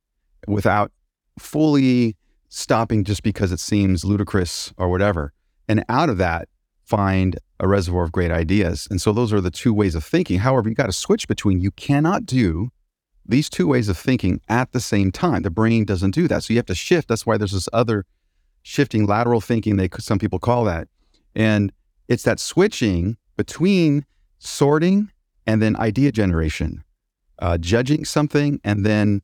without 0.46 0.92
fully 1.38 2.16
stopping 2.48 3.04
just 3.04 3.22
because 3.22 3.52
it 3.52 3.60
seems 3.60 4.04
ludicrous 4.04 4.72
or 4.76 4.88
whatever. 4.88 5.32
And 5.68 5.84
out 5.88 6.08
of 6.08 6.18
that, 6.18 6.48
find 6.88 7.38
a 7.60 7.68
reservoir 7.68 8.04
of 8.04 8.12
great 8.12 8.30
ideas. 8.30 8.88
And 8.90 9.00
so 9.00 9.12
those 9.12 9.30
are 9.32 9.42
the 9.42 9.50
two 9.50 9.74
ways 9.74 9.94
of 9.94 10.02
thinking. 10.02 10.38
However, 10.38 10.70
you 10.70 10.74
got 10.74 10.86
to 10.86 10.92
switch 10.92 11.28
between 11.28 11.60
you 11.60 11.70
cannot 11.72 12.24
do 12.24 12.70
these 13.26 13.50
two 13.50 13.66
ways 13.66 13.90
of 13.90 13.98
thinking 13.98 14.40
at 14.48 14.72
the 14.72 14.80
same 14.80 15.12
time. 15.12 15.42
The 15.42 15.50
brain 15.50 15.84
doesn't 15.84 16.12
do 16.12 16.26
that. 16.28 16.44
So 16.44 16.54
you 16.54 16.58
have 16.58 16.66
to 16.66 16.74
shift. 16.74 17.08
That's 17.08 17.26
why 17.26 17.36
there's 17.36 17.52
this 17.52 17.68
other 17.74 18.06
shifting 18.62 19.06
lateral 19.06 19.42
thinking 19.42 19.76
they 19.76 19.90
some 19.98 20.18
people 20.18 20.38
call 20.38 20.64
that. 20.64 20.88
And 21.34 21.72
it's 22.08 22.22
that 22.22 22.40
switching 22.40 23.18
between 23.36 24.06
sorting 24.38 25.10
and 25.46 25.60
then 25.60 25.76
idea 25.76 26.10
generation, 26.10 26.84
uh, 27.38 27.58
judging 27.58 28.06
something 28.06 28.60
and 28.64 28.86
then 28.86 29.20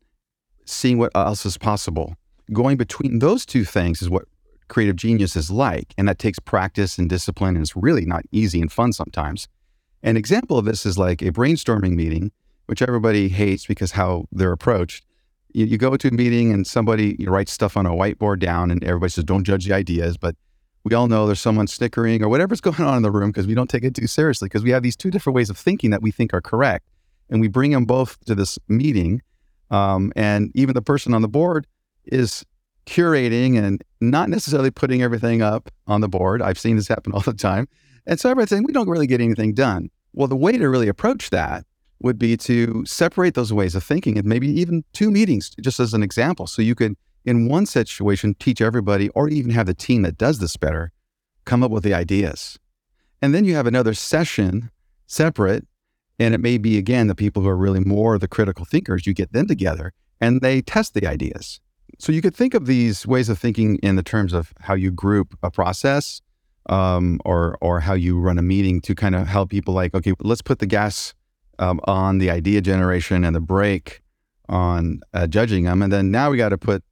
seeing 0.66 0.99
what 0.99 1.12
else 1.14 1.47
is 1.47 1.56
possible. 1.56 2.14
Going 2.52 2.76
between 2.76 3.21
those 3.21 3.47
two 3.47 3.64
things 3.64 4.02
is 4.02 4.11
what 4.11 4.25
creative 4.68 4.97
genius 4.97 5.37
is 5.37 5.50
like. 5.50 5.94
And 5.97 6.09
that 6.09 6.18
takes 6.18 6.38
practice 6.38 6.99
and 6.99 7.09
discipline. 7.09 7.56
And 7.56 7.62
it's 7.62 7.76
really 7.76 8.04
not 8.04 8.25
easy 8.33 8.61
and 8.61 8.71
fun 8.71 8.92
sometimes. 8.92 9.49
An 10.02 10.18
example 10.18 10.59
of 10.59 10.66
this 10.66 10.85
is 10.85 10.99
like 10.99 11.23
a 11.23 11.33
brainstorming 11.33 11.94
meeting, 11.94 12.30
which 12.66 12.83
everybody 12.83 13.28
hates 13.28 13.66
because 13.66 13.92
how 13.92 14.26
they're 14.30 14.52
approached. 14.52 15.04
You, 15.54 15.64
you 15.64 15.78
go 15.78 15.97
to 15.97 16.09
a 16.09 16.11
meeting 16.11 16.52
and 16.52 16.66
somebody 16.66 17.16
writes 17.26 17.52
stuff 17.52 17.76
on 17.76 17.87
a 17.87 17.90
whiteboard 17.90 18.38
down, 18.40 18.71
and 18.71 18.85
everybody 18.85 19.11
says, 19.11 19.25
"Don't 19.25 19.44
judge 19.44 19.66
the 19.66 19.73
ideas," 19.73 20.18
but 20.18 20.37
we 20.85 20.94
all 20.94 21.09
know 21.09 21.26
there's 21.26 21.40
someone 21.40 21.66
snickering 21.66 22.23
or 22.23 22.28
whatever's 22.28 22.61
going 22.68 22.83
on 22.83 22.99
in 22.99 23.02
the 23.02 23.11
room 23.11 23.30
because 23.30 23.47
we 23.47 23.54
don't 23.54 23.71
take 23.71 23.83
it 23.83 23.94
too 23.94 24.06
seriously 24.06 24.47
because 24.47 24.62
we 24.62 24.71
have 24.71 24.83
these 24.83 24.97
two 24.97 25.11
different 25.11 25.35
ways 25.35 25.49
of 25.49 25.56
thinking 25.56 25.90
that 25.90 26.02
we 26.02 26.11
think 26.11 26.35
are 26.35 26.42
correct, 26.42 26.87
and 27.30 27.40
we 27.40 27.49
bring 27.49 27.71
them 27.71 27.87
both 27.87 28.23
to 28.26 28.35
this 28.35 28.59
meeting, 28.68 29.23
um, 29.71 30.12
and 30.16 30.50
even 30.54 30.75
the 30.75 30.83
person 30.83 31.14
on 31.14 31.23
the 31.23 31.28
board 31.28 31.66
is 32.04 32.44
curating 32.87 33.59
and 33.59 33.83
not 34.00 34.29
necessarily 34.29 34.71
putting 34.71 35.03
everything 35.03 35.43
up 35.43 35.71
on 35.87 36.00
the 36.00 36.09
board. 36.09 36.43
I've 36.43 36.59
seen 36.59 36.76
this 36.76 36.88
happen 36.88 37.12
all 37.14 37.21
the 37.21 37.33
time. 37.33 37.69
And 38.07 38.21
so 38.21 38.31
everybody's 38.31 38.50
saying, 38.50 38.64
we 38.64 38.73
don't 38.73 38.88
really 38.88 39.07
get 39.07 39.21
anything 39.21 39.55
done. 39.55 39.91
Well, 40.12 40.29
the 40.29 40.37
way 40.37 40.53
to 40.53 40.69
really 40.69 40.88
approach 40.88 41.31
that 41.31 41.64
would 42.00 42.19
be 42.19 42.37
to 42.37 42.85
separate 42.85 43.35
those 43.35 43.53
ways 43.53 43.75
of 43.75 43.83
thinking 43.83 44.19
and 44.19 44.26
maybe 44.26 44.49
even 44.49 44.85
two 44.93 45.11
meetings, 45.11 45.50
just 45.61 45.81
as 45.81 45.95
an 45.95 46.03
example. 46.03 46.47
So 46.47 46.61
you 46.61 46.75
could, 46.75 46.97
in 47.25 47.49
one 47.49 47.67
situation, 47.67 48.35
teach 48.38 48.61
everybody 48.61 49.09
or 49.11 49.29
even 49.29 49.50
have 49.53 49.67
the 49.67 49.75
team 49.75 50.03
that 50.03 50.19
does 50.19 50.38
this 50.38 50.57
better 50.57 50.93
come 51.45 51.62
up 51.62 51.71
with 51.71 51.83
the 51.83 51.95
ideas. 51.95 52.59
And 53.23 53.35
then 53.35 53.45
you 53.45 53.55
have 53.55 53.67
another 53.67 53.95
session 53.95 54.71
separate. 55.07 55.67
And 56.19 56.35
it 56.35 56.41
may 56.41 56.59
be, 56.59 56.79
again, 56.79 57.07
the 57.09 57.14
people 57.14 57.43
who 57.43 57.49
are 57.49 57.57
really 57.57 57.81
more 57.81 58.19
the 58.19 58.29
critical 58.29 58.64
thinkers, 58.64 59.07
you 59.07 59.14
get 59.14 59.33
them 59.33 59.47
together 59.49 59.93
and 60.21 60.41
they 60.41 60.62
test 60.62 60.95
the 60.95 61.07
ideas. 61.07 61.61
So 61.99 62.13
you 62.13 62.23
could 62.23 62.35
think 62.35 62.55
of 62.55 62.67
these 62.67 63.07
ways 63.07 63.29
of 63.29 63.39
thinking 63.39 63.77
in 63.77 63.97
the 63.97 64.03
terms 64.03 64.33
of 64.33 64.53
how 64.61 64.75
you 64.75 64.91
group 64.91 65.37
a 65.43 65.51
process 65.51 66.21
um, 66.69 67.21
or 67.25 67.57
or 67.61 67.81
how 67.81 67.95
you 67.95 68.19
run 68.19 68.39
a 68.39 68.43
meeting 68.43 68.81
to 68.83 68.95
kind 68.95 69.15
of 69.15 69.27
help 69.27 69.51
people 69.51 69.75
like, 69.75 69.95
okay, 69.95 70.15
let's 70.21 70.43
put 70.43 70.59
the 70.59 70.67
gas 70.67 71.15
um, 71.59 71.81
on 71.85 72.19
the 72.19 72.31
idea 72.31 72.61
generation 72.61 73.25
and 73.25 73.35
the 73.35 73.41
brake 73.41 74.03
on 74.49 75.01
uh, 75.13 75.27
judging 75.27 75.65
them, 75.65 75.83
and 75.83 75.93
then 75.93 76.11
now 76.11 76.31
we 76.31 76.37
got 76.37 76.51
to 76.51 76.59
put 76.59 76.83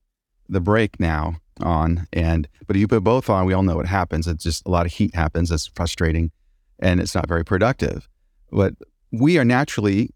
the 0.49 0.61
brake 0.61 0.99
now 0.99 1.37
on. 1.63 2.07
And 2.13 2.49
but 2.67 2.77
if 2.77 2.81
you 2.81 2.89
put 2.89 3.05
both 3.05 3.29
on, 3.29 3.47
we 3.47 3.53
all 3.53 3.63
know 3.63 3.77
what 3.77 3.87
happens. 3.87 4.27
It's 4.27 4.45
just 4.45 4.67
a 4.67 4.71
lot 4.71 4.87
of 4.87 4.93
heat 4.93 5.15
happens. 5.15 5.51
It's 5.51 5.67
frustrating, 5.67 6.31
and 6.79 7.01
it's 7.01 7.15
not 7.15 7.29
very 7.29 7.45
productive. 7.45 8.09
But 8.51 8.75
we 9.11 9.39
are 9.39 9.45
naturally 9.45 10.11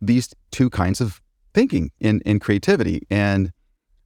these 0.00 0.34
two 0.50 0.70
kinds 0.70 1.00
of 1.00 1.20
thinking 1.54 1.90
in 2.00 2.20
in 2.24 2.38
creativity, 2.38 3.06
and 3.10 3.52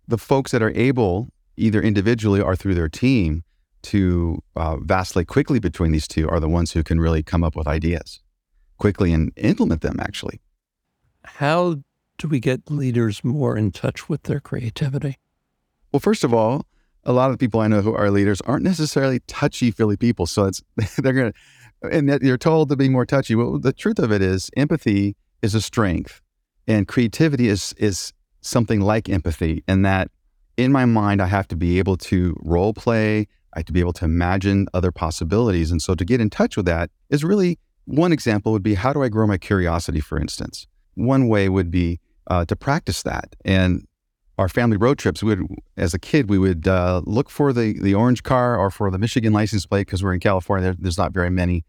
the 0.06 0.18
folks 0.18 0.52
that 0.52 0.62
are 0.62 0.72
able, 0.74 1.28
either 1.56 1.80
individually 1.80 2.40
or 2.40 2.56
through 2.56 2.74
their 2.74 2.88
team, 2.88 3.44
to 3.82 4.42
uh, 4.54 4.76
vastly 4.76 5.24
quickly 5.24 5.58
between 5.58 5.92
these 5.92 6.06
two 6.06 6.28
are 6.28 6.40
the 6.40 6.48
ones 6.48 6.72
who 6.72 6.82
can 6.82 7.00
really 7.00 7.22
come 7.22 7.42
up 7.42 7.56
with 7.56 7.66
ideas 7.66 8.20
quickly 8.78 9.12
and 9.12 9.30
implement 9.36 9.80
them, 9.80 9.96
actually. 10.00 10.40
How 11.24 11.76
do 12.18 12.26
we 12.26 12.40
get 12.40 12.68
leaders 12.68 13.22
more 13.22 13.56
in 13.56 13.70
touch 13.70 14.08
with 14.08 14.24
their 14.24 14.40
creativity? 14.40 15.18
Well, 15.92 16.00
first 16.00 16.24
of 16.24 16.34
all, 16.34 16.66
a 17.04 17.12
lot 17.12 17.30
of 17.30 17.34
the 17.34 17.38
people 17.38 17.60
I 17.60 17.68
know 17.68 17.80
who 17.80 17.94
are 17.94 18.10
leaders 18.10 18.40
aren't 18.40 18.64
necessarily 18.64 19.20
touchy 19.28 19.70
feely 19.70 19.96
people. 19.96 20.26
So 20.26 20.46
it's 20.46 20.62
they're 20.98 21.12
gonna 21.12 21.32
and 21.90 22.08
that 22.08 22.22
you're 22.22 22.38
told 22.38 22.68
to 22.70 22.76
be 22.76 22.88
more 22.88 23.06
touchy. 23.06 23.34
Well, 23.34 23.58
the 23.58 23.72
truth 23.72 23.98
of 23.98 24.12
it 24.12 24.22
is 24.22 24.50
empathy 24.56 25.16
is 25.42 25.54
a 25.54 25.60
strength. 25.60 26.20
And 26.66 26.86
creativity 26.86 27.48
is 27.48 27.74
is 27.76 28.12
something 28.42 28.80
like 28.80 29.08
empathy 29.08 29.64
and 29.66 29.84
that 29.84 30.10
in 30.56 30.70
my 30.70 30.84
mind, 30.84 31.22
I 31.22 31.26
have 31.26 31.48
to 31.48 31.56
be 31.56 31.78
able 31.78 31.96
to 31.96 32.36
role 32.42 32.74
play. 32.74 33.26
I 33.54 33.58
have 33.58 33.66
to 33.66 33.72
be 33.72 33.80
able 33.80 33.92
to 33.94 34.04
imagine 34.04 34.66
other 34.74 34.92
possibilities. 34.92 35.70
And 35.70 35.80
so 35.80 35.94
to 35.94 36.04
get 36.04 36.20
in 36.20 36.30
touch 36.30 36.56
with 36.56 36.66
that 36.66 36.90
is 37.10 37.24
really 37.24 37.58
one 37.84 38.12
example 38.12 38.52
would 38.52 38.62
be 38.62 38.74
how 38.74 38.92
do 38.92 39.02
I 39.02 39.08
grow 39.08 39.26
my 39.26 39.38
curiosity, 39.38 40.00
for 40.00 40.18
instance? 40.18 40.66
One 40.94 41.28
way 41.28 41.48
would 41.48 41.70
be 41.70 42.00
uh, 42.26 42.44
to 42.46 42.56
practice 42.56 43.02
that. 43.02 43.34
And 43.44 43.86
our 44.38 44.48
family 44.48 44.76
road 44.76 44.98
trips, 44.98 45.22
we 45.22 45.34
would, 45.34 45.46
as 45.76 45.94
a 45.94 45.98
kid, 45.98 46.30
we 46.30 46.38
would 46.38 46.66
uh, 46.66 47.02
look 47.04 47.28
for 47.28 47.52
the, 47.52 47.78
the 47.80 47.94
orange 47.94 48.22
car 48.22 48.56
or 48.56 48.70
for 48.70 48.90
the 48.90 48.98
Michigan 48.98 49.32
license 49.32 49.66
plate 49.66 49.86
because 49.86 50.02
we're 50.02 50.14
in 50.14 50.20
California. 50.20 50.64
There, 50.64 50.76
there's 50.78 50.98
not 50.98 51.12
very 51.12 51.30
many. 51.30 51.64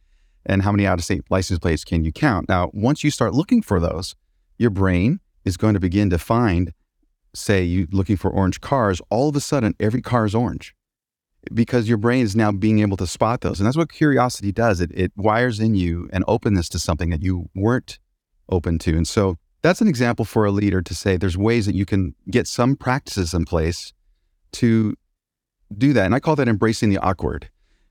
And 0.46 0.62
how 0.62 0.72
many 0.72 0.86
out 0.86 1.00
of 1.00 1.06
state 1.06 1.24
license 1.30 1.60
plates 1.60 1.84
can 1.84 2.04
you 2.04 2.12
count? 2.12 2.50
Now, 2.50 2.70
once 2.74 3.04
you 3.04 3.12
start 3.12 3.34
looking 3.34 3.62
for 3.62 3.80
those, 3.80 4.16
your 4.58 4.70
brain 4.70 5.20
is 5.46 5.58
going 5.58 5.74
to 5.74 5.80
begin 5.80 6.10
to 6.10 6.18
find, 6.18 6.74
say, 7.34 7.64
you 7.64 7.88
looking 7.92 8.18
for 8.18 8.32
orange 8.32 8.62
cars, 8.62 9.02
all 9.10 9.30
of 9.30 9.36
a 9.36 9.42
sudden 9.42 9.76
every 9.80 10.02
car 10.02 10.26
is 10.26 10.36
orange 10.36 10.74
because 11.54 11.90
your 11.90 11.98
brain 11.98 12.24
is 12.24 12.36
now 12.36 12.52
being 12.52 12.80
able 12.80 12.98
to 12.98 13.08
spot 13.08 13.42
those. 13.42 13.60
And 13.60 13.68
that's 13.68 13.78
what 13.78 13.92
curiosity 13.92 14.52
does. 14.52 14.80
It, 14.80 14.92
it 14.94 15.12
wires 15.16 15.60
in 15.60 15.76
you 15.76 16.10
an 16.14 16.24
openness 16.28 16.70
to 16.70 16.80
something 16.80 17.10
that 17.10 17.22
you 17.22 17.50
weren't 17.54 18.00
open 18.50 18.80
to. 18.80 18.96
And 18.96 19.08
so 19.08 19.38
that's 19.62 19.82
an 19.82 19.88
example 19.88 20.26
for 20.26 20.46
a 20.46 20.52
leader 20.52 20.82
to 20.82 20.96
say 20.96 21.18
there's 21.18 21.38
ways 21.38 21.66
that 21.66 21.76
you 21.76 21.86
can 21.86 22.16
get 22.30 22.48
some 22.48 22.76
practices 22.76 23.34
in 23.34 23.46
place 23.46 23.94
to 24.54 24.96
do 25.78 25.94
that. 25.94 26.06
And 26.06 26.16
I 26.16 26.20
call 26.20 26.36
that 26.36 26.48
embracing 26.48 26.90
the 26.90 27.00
awkward. 27.00 27.50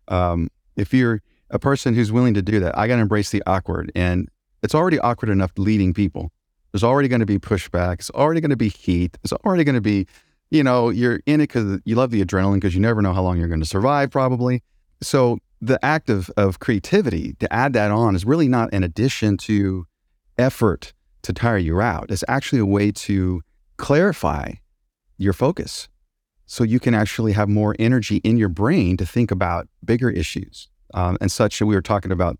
Um, 0.09 0.49
if 0.77 0.95
you're 0.95 1.23
a 1.51 1.59
person 1.59 1.95
who's 1.95 2.13
willing 2.13 2.35
to 2.35 2.43
do 2.43 2.61
that, 2.61 2.77
I 2.77 2.89
got 2.89 2.97
to 2.97 3.03
embrace 3.03 3.31
the 3.31 3.43
awkward. 3.47 3.93
And 3.95 4.29
it's 4.63 4.75
already 4.75 4.99
awkward 4.99 5.31
enough 5.31 5.53
leading 5.57 5.93
people. 5.93 6.31
There's 6.73 6.85
already 6.85 7.09
going 7.09 7.21
to 7.21 7.27
be 7.27 7.39
pushback. 7.39 7.95
It's 7.95 8.11
already 8.11 8.41
going 8.41 8.51
to 8.51 8.57
be 8.57 8.69
heat. 8.69 9.19
It's 9.23 9.33
already 9.33 9.65
going 9.65 9.75
to 9.75 9.81
be, 9.81 10.07
you 10.51 10.65
know, 10.65 10.89
you're 10.89 11.21
in 11.27 11.41
it 11.41 11.49
because 11.49 11.81
you 11.85 11.95
love 11.95 12.11
the 12.11 12.25
adrenaline 12.25 12.55
because 12.55 12.75
you 12.75 12.81
never 12.81 13.03
know 13.03 13.13
how 13.13 13.23
long 13.23 13.39
you're 13.39 13.49
going 13.49 13.61
to 13.61 13.67
survive, 13.67 14.11
probably. 14.11 14.63
So 15.03 15.39
the 15.61 15.83
act 15.85 16.11
of, 16.11 16.31
of 16.37 16.59
creativity 16.59 17.35
to 17.35 17.53
add 17.53 17.73
that 17.75 17.91
on 17.91 18.17
is 18.17 18.25
really 18.25 18.49
not 18.49 18.73
an 18.73 18.83
addition 18.83 19.37
to 19.39 19.87
effort 20.39 20.93
to 21.23 21.33
tire 21.33 21.59
you 21.59 21.81
out. 21.81 22.11
It's 22.11 22.25
actually 22.27 22.59
a 22.59 22.67
way 22.67 22.91
to 22.91 23.43
clarify 23.77 24.55
your 25.19 25.33
focus 25.33 25.89
so 26.47 26.65
you 26.65 26.81
can 26.81 26.95
actually 26.95 27.33
have 27.33 27.49
more 27.49 27.77
energy 27.79 28.17
in 28.19 28.37
your 28.37 28.49
brain 28.49 28.97
to 28.97 29.07
think 29.07 29.31
about 29.31 29.69
bigger 29.85 30.11
issues 30.11 30.69
um, 30.95 31.17
and 31.21 31.31
such. 31.31 31.61
We 31.63 31.75
were 31.75 31.83
talking 31.83 32.13
about 32.13 32.39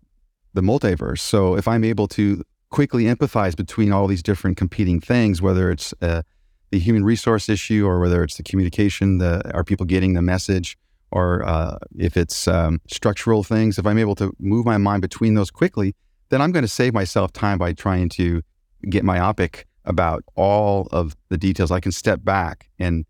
the 0.53 0.61
multiverse. 0.61 1.19
So 1.19 1.55
if 1.55 1.67
I'm 1.67 1.83
able 1.83 2.07
to 2.09 2.43
quickly 2.73 3.03
empathize 3.03 3.55
between 3.55 3.91
all 3.91 4.07
these 4.07 4.23
different 4.23 4.57
competing 4.57 4.99
things, 4.99 5.43
whether 5.43 5.69
it's 5.69 5.93
uh, 6.01 6.23
the 6.71 6.79
human 6.79 7.05
resource 7.05 7.47
issue 7.47 7.85
or 7.85 7.99
whether 7.99 8.23
it's 8.23 8.35
the 8.37 8.41
communication, 8.41 9.19
the 9.19 9.49
are 9.53 9.63
people 9.63 9.85
getting 9.85 10.13
the 10.13 10.23
message, 10.23 10.75
or 11.11 11.45
uh, 11.45 11.77
if 11.99 12.17
it's 12.17 12.47
um, 12.47 12.81
structural 12.87 13.43
things. 13.43 13.77
If 13.77 13.85
I'm 13.85 13.99
able 13.99 14.15
to 14.15 14.33
move 14.39 14.65
my 14.65 14.79
mind 14.79 15.03
between 15.03 15.35
those 15.35 15.51
quickly, 15.51 15.93
then 16.29 16.41
I'm 16.41 16.51
going 16.51 16.63
to 16.63 16.67
save 16.67 16.95
myself 16.95 17.31
time 17.31 17.59
by 17.59 17.73
trying 17.73 18.09
to 18.09 18.41
get 18.89 19.03
myopic 19.03 19.67
about 19.85 20.23
all 20.35 20.87
of 20.91 21.15
the 21.29 21.37
details. 21.37 21.69
I 21.69 21.79
can 21.79 21.91
step 21.91 22.23
back 22.23 22.71
and 22.79 23.05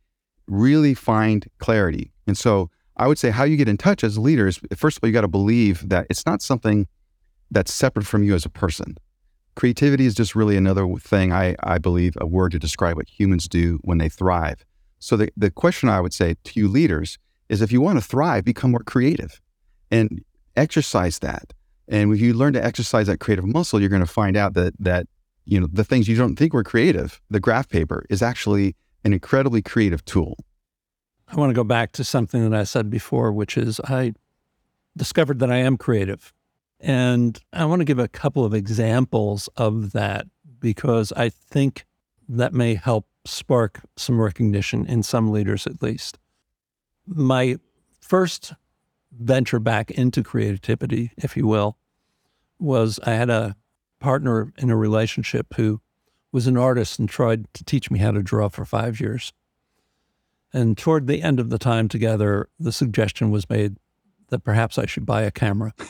really 0.46 0.94
find 0.94 1.48
clarity. 1.60 2.12
And 2.28 2.38
so 2.38 2.70
I 2.98 3.08
would 3.08 3.18
say 3.18 3.30
how 3.30 3.46
you 3.46 3.56
get 3.56 3.70
in 3.70 3.78
touch 3.78 4.04
as 4.04 4.18
leaders, 4.18 4.60
first 4.76 4.98
of 4.98 5.04
all, 5.04 5.08
you 5.08 5.14
got 5.14 5.22
to 5.22 5.30
believe 5.30 5.88
that 5.88 6.06
it's 6.10 6.26
not 6.26 6.42
something 6.42 6.86
that's 7.50 7.74
separate 7.74 8.06
from 8.06 8.24
you 8.24 8.36
as 8.36 8.44
a 8.44 8.50
person. 8.50 8.98
Creativity 9.56 10.06
is 10.06 10.16
just 10.16 10.36
really 10.36 10.58
another 10.58 10.88
thing, 11.00 11.32
I, 11.32 11.56
I 11.62 11.78
believe, 11.78 12.14
a 12.20 12.26
word 12.26 12.52
to 12.54 12.60
describe 12.60 12.96
what 12.96 13.08
humans 13.08 13.48
do 13.48 13.80
when 13.84 13.98
they 13.98 14.10
thrive. 14.10 14.66
So 15.00 15.18
the, 15.18 15.30
the 15.38 15.52
question 15.52 15.90
I 15.90 16.02
would 16.02 16.14
say 16.14 16.36
to 16.44 16.60
you 16.60 16.68
leaders 16.68 17.20
is 17.50 17.62
if 17.62 17.72
you 17.72 17.82
want 17.82 18.00
to 18.00 18.06
thrive, 18.06 18.46
become 18.46 18.72
more 18.72 18.84
creative 18.84 19.40
and 19.92 20.24
exercise 20.56 21.20
that. 21.20 21.54
And 21.88 22.14
if 22.14 22.22
you 22.22 22.34
learn 22.34 22.54
to 22.54 22.64
exercise 22.64 23.08
that 23.08 23.20
creative 23.20 23.46
muscle, 23.46 23.80
you're 23.80 23.90
going 23.90 24.06
to 24.06 24.08
find 24.08 24.38
out 24.38 24.54
that 24.54 24.74
that 24.80 25.08
you 25.46 25.60
know 25.60 25.68
the 25.72 25.84
things 25.84 26.08
you 26.08 26.16
don't 26.16 26.36
think 26.36 26.54
were 26.54 26.64
creative, 26.64 27.22
the 27.30 27.40
graph 27.40 27.70
paper 27.70 28.06
is 28.10 28.22
actually 28.22 28.76
an 29.04 29.14
incredibly 29.14 29.62
creative 29.62 30.04
tool. 30.06 30.38
I 31.28 31.36
want 31.36 31.50
to 31.50 31.54
go 31.54 31.64
back 31.64 31.92
to 31.94 32.04
something 32.04 32.50
that 32.50 32.58
I 32.58 32.64
said 32.64 32.90
before, 32.90 33.32
which 33.32 33.58
is 33.58 33.80
I 33.82 34.14
discovered 34.96 35.40
that 35.40 35.52
I 35.52 35.58
am 35.58 35.78
creative. 35.78 36.34
And 36.84 37.40
I 37.54 37.64
want 37.64 37.80
to 37.80 37.86
give 37.86 37.98
a 37.98 38.10
couple 38.10 38.44
of 38.44 38.54
examples 38.54 39.48
of 39.56 39.94
that 39.94 40.28
because 40.60 41.14
I 41.14 41.30
think 41.30 41.86
that 42.28 42.54
may 42.54 42.76
help 42.76 43.08
spark 43.24 43.80
some 43.96 44.20
recognition 44.20 44.86
in 44.86 45.02
some 45.02 45.32
leaders, 45.32 45.66
at 45.66 45.82
least. 45.82 46.20
My 47.08 47.56
first 48.02 48.54
venture 49.18 49.60
back 49.60 49.92
into 49.92 50.24
creativity, 50.24 51.12
if 51.18 51.38
you 51.38 51.48
will, 51.48 51.78
was 52.60 53.00
I 53.06 53.12
had 53.12 53.30
a 53.30 53.56
partner 54.02 54.52
in 54.58 54.70
a 54.70 54.76
relationship 54.76 55.54
who 55.56 55.80
was 56.34 56.48
an 56.48 56.58
artist 56.58 57.00
and 57.00 57.08
tried 57.08 57.46
to 57.54 57.64
teach 57.64 57.92
me 57.92 58.00
how 58.00 58.12
to 58.12 58.22
draw 58.22 58.50
for 58.50 58.66
five 58.66 59.00
years. 59.00 59.32
And 60.52 60.78
toward 60.78 61.08
the 61.08 61.22
end 61.22 61.40
of 61.40 61.50
the 61.50 61.58
time 61.58 61.88
together, 61.88 62.50
the 62.60 62.74
suggestion 62.74 63.32
was 63.32 63.50
made 63.50 63.78
that 64.28 64.44
perhaps 64.44 64.78
I 64.78 64.86
should 64.86 65.06
buy 65.06 65.22
a 65.22 65.32
camera. 65.32 65.74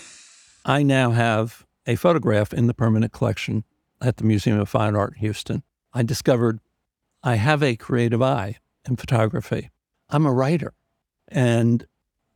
I 0.66 0.84
now 0.84 1.12
have 1.12 1.66
a 1.86 1.96
photograph 1.96 2.54
in 2.54 2.68
the 2.68 2.74
permanent 2.74 3.12
collection 3.12 3.64
at 4.02 4.18
the 4.18 4.24
Museum 4.24 4.60
of 4.60 4.70
Fine 4.70 4.96
Art 4.96 5.14
in 5.14 5.20
Houston. 5.20 5.64
I 5.94 6.04
discovered 6.04 6.60
I 7.22 7.36
have 7.36 7.62
a 7.62 7.76
creative 7.76 8.22
eye 8.22 8.58
in 8.88 8.96
photography. 8.96 9.72
I'm 10.10 10.26
a 10.26 10.34
writer, 10.34 10.74
and 11.28 11.86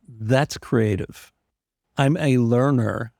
that's 0.08 0.58
creative. 0.58 1.32
I'm 1.96 2.16
a 2.16 2.38
learner 2.38 3.12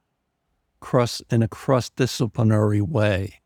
cross 0.80 1.20
in 1.30 1.42
a 1.42 1.48
cross 1.48 1.90
disciplinary 1.90 2.80
way. 2.80 3.40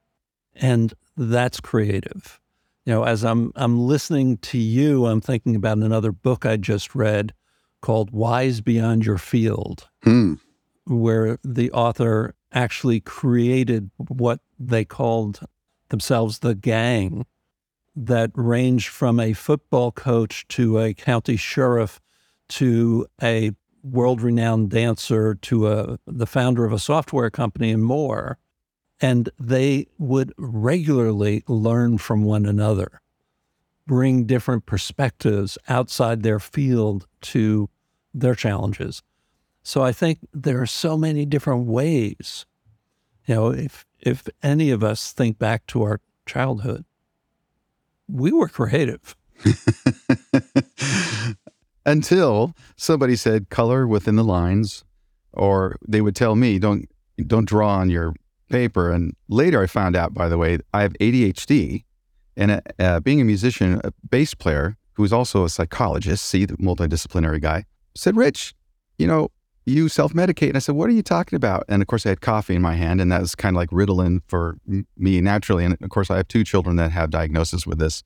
And 0.54 0.92
that's 1.16 1.61
creative. 1.61 2.40
You 2.85 2.95
know, 2.95 3.04
as 3.04 3.25
I'm 3.25 3.52
I'm 3.54 3.78
listening 3.78 4.38
to 4.38 4.59
you, 4.59 5.07
I'm 5.07 5.21
thinking 5.21 5.57
about 5.57 5.78
another 5.78 6.12
book 6.12 6.45
I 6.45 6.57
just 6.57 6.95
read 6.95 7.33
called 7.81 8.11
Wise 8.11 8.61
Beyond 8.61 9.07
Your 9.07 9.19
Field, 9.19 9.88
Hmm. 10.04 10.35
Where 10.86 11.38
the 11.44 11.70
author 11.72 12.34
actually 12.52 13.00
created 13.00 13.90
what 13.96 14.40
they 14.58 14.84
called 14.84 15.40
themselves 15.88 16.40
the 16.40 16.54
gang 16.54 17.26
that 17.94 18.30
ranged 18.34 18.88
from 18.88 19.20
a 19.20 19.32
football 19.32 19.92
coach 19.92 20.46
to 20.48 20.78
a 20.78 20.94
county 20.94 21.36
sheriff 21.36 22.00
to 22.48 23.06
a 23.22 23.52
world-renowned 23.82 24.70
dancer 24.70 25.34
to 25.34 25.68
a 25.68 25.98
the 26.06 26.26
founder 26.26 26.64
of 26.64 26.72
a 26.72 26.78
software 26.78 27.30
company 27.30 27.70
and 27.72 27.84
more. 27.84 28.38
And 29.00 29.28
they 29.38 29.88
would 29.98 30.32
regularly 30.38 31.42
learn 31.48 31.98
from 31.98 32.22
one 32.22 32.46
another 32.46 33.00
bring 33.86 34.26
different 34.26 34.64
perspectives 34.64 35.58
outside 35.68 36.22
their 36.22 36.38
field 36.38 37.06
to 37.20 37.68
their 38.14 38.34
challenges 38.36 39.02
so 39.62 39.83
i 39.83 39.92
think 39.92 40.19
there 40.33 40.61
are 40.61 40.66
so 40.66 40.97
many 40.97 41.25
different 41.25 41.66
ways 41.66 42.47
you 43.26 43.35
know 43.35 43.52
if 43.52 43.85
if 44.00 44.28
any 44.42 44.71
of 44.71 44.83
us 44.83 45.12
think 45.12 45.38
back 45.38 45.66
to 45.66 45.83
our 45.83 46.00
childhood 46.26 46.85
we 48.09 48.33
were 48.33 48.49
creative 48.49 49.14
Until 51.87 52.54
somebody 52.76 53.16
said 53.16 53.50
color 53.50 53.87
within 53.87 54.16
the 54.16 54.25
lines, 54.25 54.85
or 55.33 55.76
they 55.87 56.00
would 56.00 56.14
tell 56.14 56.37
me 56.37 56.59
don't 56.59 56.88
don't 57.26 57.47
draw 57.47 57.76
on 57.76 57.90
your 57.90 58.14
paper. 58.49 58.92
And 58.92 59.14
later, 59.28 59.62
I 59.62 59.66
found 59.66 59.97
out, 59.97 60.14
by 60.14 60.28
the 60.28 60.38
way, 60.38 60.59
I 60.73 60.83
have 60.83 60.92
ADHD, 60.95 61.85
and 62.37 62.62
uh, 62.78 63.00
being 63.00 63.21
a 63.21 63.25
musician, 63.25 63.81
a 63.83 63.92
bass 64.09 64.35
player 64.35 64.76
who's 64.95 65.12
also 65.12 65.45
a 65.45 65.49
psychologist, 65.49 66.25
see 66.25 66.45
the 66.45 66.54
multidisciplinary 66.54 67.40
guy, 67.40 67.64
said, 67.95 68.16
"Rich, 68.16 68.54
you 68.99 69.07
know." 69.07 69.31
You 69.64 69.88
self 69.88 70.12
medicate. 70.12 70.49
And 70.49 70.57
I 70.57 70.61
said, 70.61 70.75
What 70.75 70.90
are 70.90 70.92
you 70.92 71.02
talking 71.02 71.37
about? 71.37 71.64
And 71.69 71.83
of 71.83 71.88
course, 71.88 72.04
I 72.04 72.11
had 72.11 72.21
coffee 72.21 72.54
in 72.54 72.62
my 72.62 72.75
hand, 72.75 73.00
and 73.00 73.12
that 73.12 73.21
was 73.21 73.35
kind 73.35 73.54
of 73.54 73.59
like 73.59 73.71
Ritalin 73.71 74.21
for 74.26 74.59
me 74.97 75.21
naturally. 75.21 75.64
And 75.64 75.76
of 75.81 75.90
course, 75.90 76.11
I 76.11 76.16
have 76.16 76.28
two 76.28 76.45
children 76.45 76.76
that 76.76 76.90
have 76.90 77.11
diagnosis 77.11 77.66
with 77.66 77.78
this. 77.78 78.02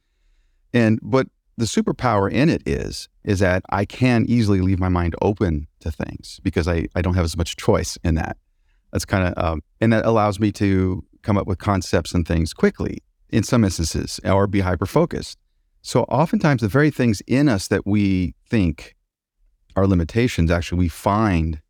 And, 0.75 0.99
but 1.03 1.29
the 1.57 1.65
superpower 1.65 2.31
in 2.31 2.49
it 2.49 2.63
is 2.67 3.09
is 3.25 3.39
that 3.41 3.63
I 3.71 3.85
can 3.85 4.27
easily 4.29 4.61
leave 4.61 4.79
my 4.79 4.89
mind 4.89 5.17
open 5.23 5.67
to 5.81 5.91
things 5.91 6.41
because 6.43 6.69
I, 6.69 6.87
I 6.95 7.03
don't 7.03 7.15
have 7.15 7.25
as 7.25 7.37
much 7.37 7.57
choice 7.57 7.97
in 8.05 8.15
that. 8.17 8.37
That's 8.93 9.05
kind 9.05 9.27
of 9.29 9.45
um, 9.45 9.63
and 9.81 9.93
that 9.93 10.05
allows 10.05 10.39
me 10.39 10.53
to 10.53 11.05
come 11.23 11.37
up 11.37 11.47
with 11.47 11.59
concepts 11.59 12.13
and 12.13 12.27
things 12.27 12.53
quickly 12.53 12.99
in 13.31 13.43
some 13.43 13.65
instances 13.65 14.21
or 14.25 14.47
be 14.47 14.61
hyper 14.61 14.87
focused. 14.87 15.39
So 15.83 16.03
oftentimes 16.05 16.63
the 16.63 16.69
very 16.69 16.91
things 16.91 17.23
in 17.27 17.49
us 17.49 17.69
that 17.69 17.87
we 17.87 18.35
think 18.49 18.96
are 19.76 19.87
limitations 19.87 20.50
actually 20.50 20.78
we 20.78 20.88
find 20.88 21.61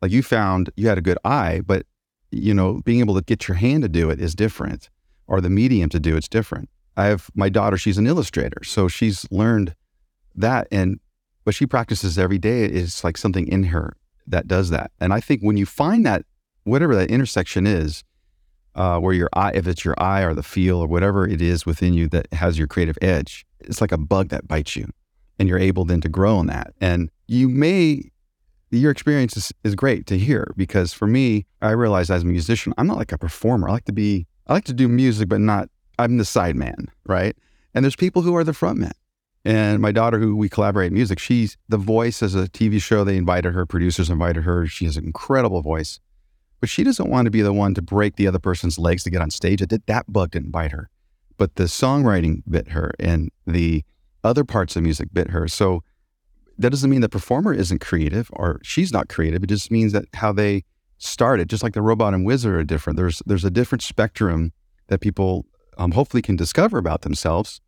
like 0.00 0.10
you 0.10 0.22
found 0.22 0.70
you 0.76 0.88
had 0.88 0.98
a 0.98 1.02
good 1.02 1.18
eye 1.24 1.60
but 1.66 1.84
you 2.30 2.54
know 2.54 2.80
being 2.84 3.00
able 3.00 3.14
to 3.14 3.22
get 3.22 3.46
your 3.46 3.56
hand 3.56 3.82
to 3.82 3.88
do 3.88 4.08
it 4.08 4.20
is 4.20 4.34
different 4.34 4.88
or 5.26 5.40
the 5.40 5.50
medium 5.50 5.90
to 5.90 6.00
do 6.00 6.16
it's 6.16 6.28
different 6.28 6.68
I 6.96 7.06
have 7.06 7.30
my 7.34 7.48
daughter, 7.48 7.76
she's 7.76 7.98
an 7.98 8.06
illustrator. 8.06 8.64
So 8.64 8.88
she's 8.88 9.26
learned 9.30 9.74
that. 10.34 10.66
And 10.72 10.98
what 11.44 11.54
she 11.54 11.66
practices 11.66 12.18
every 12.18 12.38
day 12.38 12.64
is 12.64 13.04
like 13.04 13.16
something 13.16 13.46
in 13.46 13.64
her 13.64 13.96
that 14.26 14.48
does 14.48 14.70
that. 14.70 14.90
And 14.98 15.12
I 15.12 15.20
think 15.20 15.42
when 15.42 15.56
you 15.56 15.66
find 15.66 16.04
that, 16.06 16.22
whatever 16.64 16.96
that 16.96 17.10
intersection 17.10 17.66
is, 17.66 18.02
uh, 18.74 18.98
where 18.98 19.14
your 19.14 19.28
eye, 19.32 19.52
if 19.54 19.66
it's 19.66 19.84
your 19.84 19.94
eye 19.98 20.22
or 20.22 20.34
the 20.34 20.42
feel 20.42 20.78
or 20.78 20.86
whatever 20.86 21.26
it 21.26 21.40
is 21.40 21.64
within 21.64 21.94
you 21.94 22.08
that 22.08 22.30
has 22.32 22.58
your 22.58 22.66
creative 22.66 22.98
edge, 23.00 23.46
it's 23.60 23.80
like 23.80 23.92
a 23.92 23.98
bug 23.98 24.28
that 24.30 24.48
bites 24.48 24.74
you. 24.74 24.90
And 25.38 25.48
you're 25.48 25.58
able 25.58 25.84
then 25.84 26.00
to 26.00 26.08
grow 26.08 26.36
on 26.36 26.46
that. 26.46 26.74
And 26.80 27.10
you 27.26 27.48
may, 27.48 28.10
your 28.70 28.90
experience 28.90 29.36
is, 29.36 29.52
is 29.64 29.74
great 29.74 30.06
to 30.06 30.18
hear 30.18 30.52
because 30.56 30.92
for 30.92 31.06
me, 31.06 31.46
I 31.62 31.70
realize 31.70 32.10
as 32.10 32.22
a 32.22 32.26
musician, 32.26 32.72
I'm 32.78 32.86
not 32.86 32.96
like 32.96 33.12
a 33.12 33.18
performer. 33.18 33.68
I 33.68 33.72
like 33.72 33.84
to 33.86 33.92
be, 33.92 34.26
I 34.46 34.52
like 34.54 34.64
to 34.64 34.72
do 34.72 34.88
music, 34.88 35.28
but 35.28 35.40
not 35.40 35.68
I'm 35.98 36.18
the 36.18 36.24
side 36.24 36.56
man, 36.56 36.88
right? 37.06 37.36
And 37.74 37.84
there's 37.84 37.96
people 37.96 38.22
who 38.22 38.36
are 38.36 38.44
the 38.44 38.52
front 38.52 38.78
men. 38.78 38.92
And 39.44 39.80
my 39.80 39.92
daughter, 39.92 40.18
who 40.18 40.34
we 40.34 40.48
collaborate 40.48 40.88
in 40.88 40.94
music, 40.94 41.20
she's 41.20 41.56
the 41.68 41.76
voice 41.76 42.22
as 42.22 42.34
a 42.34 42.48
TV 42.48 42.82
show. 42.82 43.04
They 43.04 43.16
invited 43.16 43.54
her, 43.54 43.64
producers 43.64 44.10
invited 44.10 44.42
her. 44.42 44.66
She 44.66 44.86
has 44.86 44.96
an 44.96 45.04
incredible 45.04 45.62
voice, 45.62 46.00
but 46.58 46.68
she 46.68 46.82
doesn't 46.82 47.08
want 47.08 47.26
to 47.26 47.30
be 47.30 47.42
the 47.42 47.52
one 47.52 47.72
to 47.74 47.82
break 47.82 48.16
the 48.16 48.26
other 48.26 48.40
person's 48.40 48.76
legs 48.76 49.04
to 49.04 49.10
get 49.10 49.22
on 49.22 49.30
stage. 49.30 49.62
It 49.62 49.68
did 49.68 49.86
that 49.86 50.12
bug 50.12 50.32
didn't 50.32 50.50
bite 50.50 50.72
her, 50.72 50.90
but 51.36 51.54
the 51.54 51.64
songwriting 51.64 52.42
bit 52.48 52.70
her, 52.70 52.90
and 52.98 53.30
the 53.46 53.84
other 54.24 54.42
parts 54.42 54.74
of 54.74 54.82
music 54.82 55.08
bit 55.12 55.30
her. 55.30 55.46
So 55.46 55.84
that 56.58 56.70
doesn't 56.70 56.90
mean 56.90 57.00
the 57.00 57.08
performer 57.08 57.52
isn't 57.52 57.80
creative 57.80 58.30
or 58.32 58.60
she's 58.62 58.92
not 58.92 59.08
creative. 59.08 59.42
It 59.42 59.48
just 59.48 59.70
means 59.70 59.92
that 59.92 60.06
how 60.14 60.32
they 60.32 60.64
started, 60.98 61.48
just 61.48 61.62
like 61.62 61.74
the 61.74 61.82
robot 61.82 62.14
and 62.14 62.24
wizard 62.24 62.54
are 62.54 62.64
different. 62.64 62.96
There's 62.96 63.22
there's 63.26 63.44
a 63.44 63.50
different 63.50 63.82
spectrum 63.82 64.52
that 64.88 65.00
people 65.00 65.46
um, 65.78 65.92
hopefully 65.92 66.22
can 66.22 66.36
discover 66.36 66.78
about 66.78 67.02
themselves. 67.02 67.60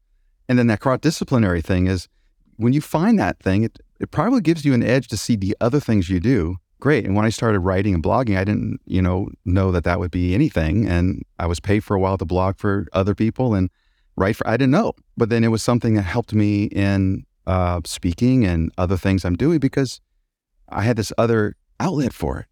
And 0.48 0.58
then 0.58 0.66
that 0.68 0.80
cross 0.80 1.00
disciplinary 1.00 1.60
thing 1.60 1.86
is 1.86 2.08
when 2.56 2.72
you 2.72 2.80
find 2.80 3.18
that 3.18 3.38
thing, 3.40 3.64
it, 3.64 3.78
it 4.00 4.10
probably 4.10 4.40
gives 4.40 4.64
you 4.64 4.72
an 4.74 4.82
edge 4.82 5.08
to 5.08 5.16
see 5.16 5.36
the 5.36 5.56
other 5.60 5.80
things 5.80 6.08
you 6.08 6.20
do. 6.20 6.56
Great. 6.80 7.04
And 7.04 7.16
when 7.16 7.24
I 7.24 7.30
started 7.30 7.60
writing 7.60 7.92
and 7.92 8.02
blogging, 8.02 8.38
I 8.38 8.44
didn't, 8.44 8.80
you 8.86 9.02
know, 9.02 9.28
know 9.44 9.72
that 9.72 9.84
that 9.84 9.98
would 9.98 10.12
be 10.12 10.32
anything. 10.32 10.86
And 10.86 11.22
I 11.38 11.46
was 11.46 11.60
paid 11.60 11.80
for 11.80 11.96
a 11.96 12.00
while 12.00 12.16
to 12.16 12.24
blog 12.24 12.56
for 12.56 12.86
other 12.92 13.14
people 13.14 13.52
and 13.54 13.68
write 14.16 14.36
for, 14.36 14.46
I 14.46 14.52
didn't 14.52 14.70
know. 14.70 14.92
But 15.16 15.28
then 15.28 15.42
it 15.42 15.48
was 15.48 15.62
something 15.62 15.94
that 15.94 16.02
helped 16.02 16.32
me 16.32 16.64
in 16.64 17.26
uh, 17.48 17.80
speaking 17.84 18.44
and 18.44 18.70
other 18.78 18.96
things 18.96 19.24
I'm 19.24 19.34
doing 19.34 19.58
because 19.58 20.00
I 20.68 20.82
had 20.82 20.96
this 20.96 21.12
other 21.18 21.56
outlet 21.80 22.12
for 22.12 22.40
it. 22.40 22.46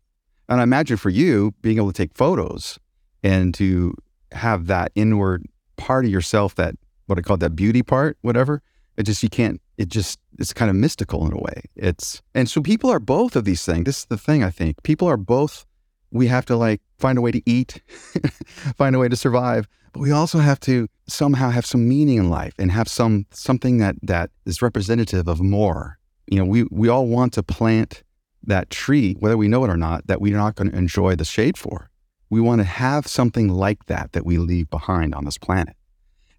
And 0.49 0.59
I 0.61 0.63
imagine 0.63 0.97
for 0.97 1.11
you 1.11 1.55
being 1.61 1.77
able 1.77 1.93
to 1.93 2.03
take 2.03 2.15
photos 2.15 2.79
and 3.23 3.53
to 3.55 3.95
have 4.33 4.67
that 4.67 4.93
inward 4.95 5.45
part 5.77 6.07
of 6.07 6.11
yourself 6.11 6.55
that 6.55 6.75
what 7.07 7.19
I 7.19 7.23
call 7.23 7.37
that 7.37 7.55
beauty 7.55 7.83
part, 7.83 8.17
whatever. 8.23 8.63
It 8.97 9.05
just 9.05 9.23
you 9.23 9.29
can't. 9.29 9.61
It 9.77 9.89
just 9.89 10.19
it's 10.39 10.55
kind 10.55 10.71
of 10.71 10.77
mystical 10.77 11.27
in 11.27 11.33
a 11.33 11.39
way. 11.39 11.63
It's 11.77 12.23
and 12.35 12.49
so 12.49 12.63
people 12.63 12.91
are 12.91 12.99
both 12.99 13.37
of 13.37 13.45
these 13.45 13.65
things. 13.65 13.85
This 13.85 13.99
is 13.99 14.05
the 14.07 14.17
thing 14.17 14.43
I 14.43 14.51
think. 14.51 14.83
People 14.83 15.09
are 15.09 15.19
both. 15.19 15.67
We 16.11 16.29
have 16.29 16.47
to 16.47 16.57
like 16.57 16.81
find 16.99 17.19
a 17.19 17.21
way 17.21 17.33
to 17.33 17.43
eat, 17.45 17.83
find 18.77 18.97
a 18.97 18.99
way 18.99 19.09
to 19.09 19.17
survive, 19.17 19.69
but 19.97 20.03
we 20.03 20.13
also 20.13 20.41
have 20.41 20.61
to 20.61 20.89
somehow 21.09 21.49
have 21.49 21.65
some 21.65 21.89
meaning 21.89 22.19
in 22.19 22.29
life 22.29 22.53
and 22.59 22.71
have 22.71 22.87
some 22.87 23.25
something 23.31 23.79
that 23.79 23.97
that 24.03 24.29
is 24.45 24.61
representative 24.61 25.27
of 25.27 25.41
more. 25.41 25.99
You 26.27 26.39
know, 26.39 26.45
we 26.45 26.65
we 26.65 26.89
all 26.91 27.07
want 27.07 27.33
to 27.33 27.43
plant 27.43 28.03
that 28.43 28.69
tree, 28.69 29.17
whether 29.21 29.39
we 29.39 29.49
know 29.49 29.65
it 29.65 29.71
or 29.71 29.77
not, 29.79 30.07
that 30.07 30.21
we're 30.21 30.37
not 30.37 30.55
going 30.55 30.71
to 30.71 30.77
enjoy 30.77 31.17
the 31.17 31.25
shade 31.25 31.57
for. 31.57 31.89
We 32.29 32.43
want 32.43 32.61
to 32.61 32.65
have 32.65 33.07
something 33.07 33.49
like 33.49 33.87
that 33.87 34.13
that 34.13 34.27
we 34.27 34.37
leave 34.37 34.69
behind 34.69 35.15
on 35.15 35.25
this 35.25 35.39
planet. 35.39 35.77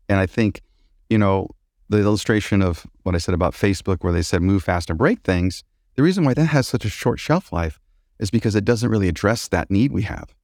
And 0.07 0.19
I 0.19 0.27
think, 0.27 0.61
you 1.09 1.17
know, 1.17 1.49
the 1.89 1.97
illustration 1.97 2.61
of 2.61 2.85
what 3.01 3.15
I 3.15 3.17
said 3.17 3.33
about 3.33 3.55
Facebook, 3.55 4.03
where 4.03 4.13
they 4.13 4.21
said 4.21 4.43
move 4.43 4.65
fast 4.65 4.91
and 4.91 4.99
break 4.99 5.21
things, 5.23 5.63
the 5.95 6.03
reason 6.03 6.23
why 6.23 6.35
that 6.35 6.45
has 6.45 6.67
such 6.67 6.85
a 6.85 6.89
short 6.89 7.19
shelf 7.19 7.51
life 7.51 7.79
is 8.19 8.29
because 8.29 8.55
it 8.55 8.65
doesn't 8.65 8.91
really 8.91 9.07
address 9.07 9.47
that 9.47 9.71
need 9.71 9.91
we 9.91 10.03
have. 10.03 10.35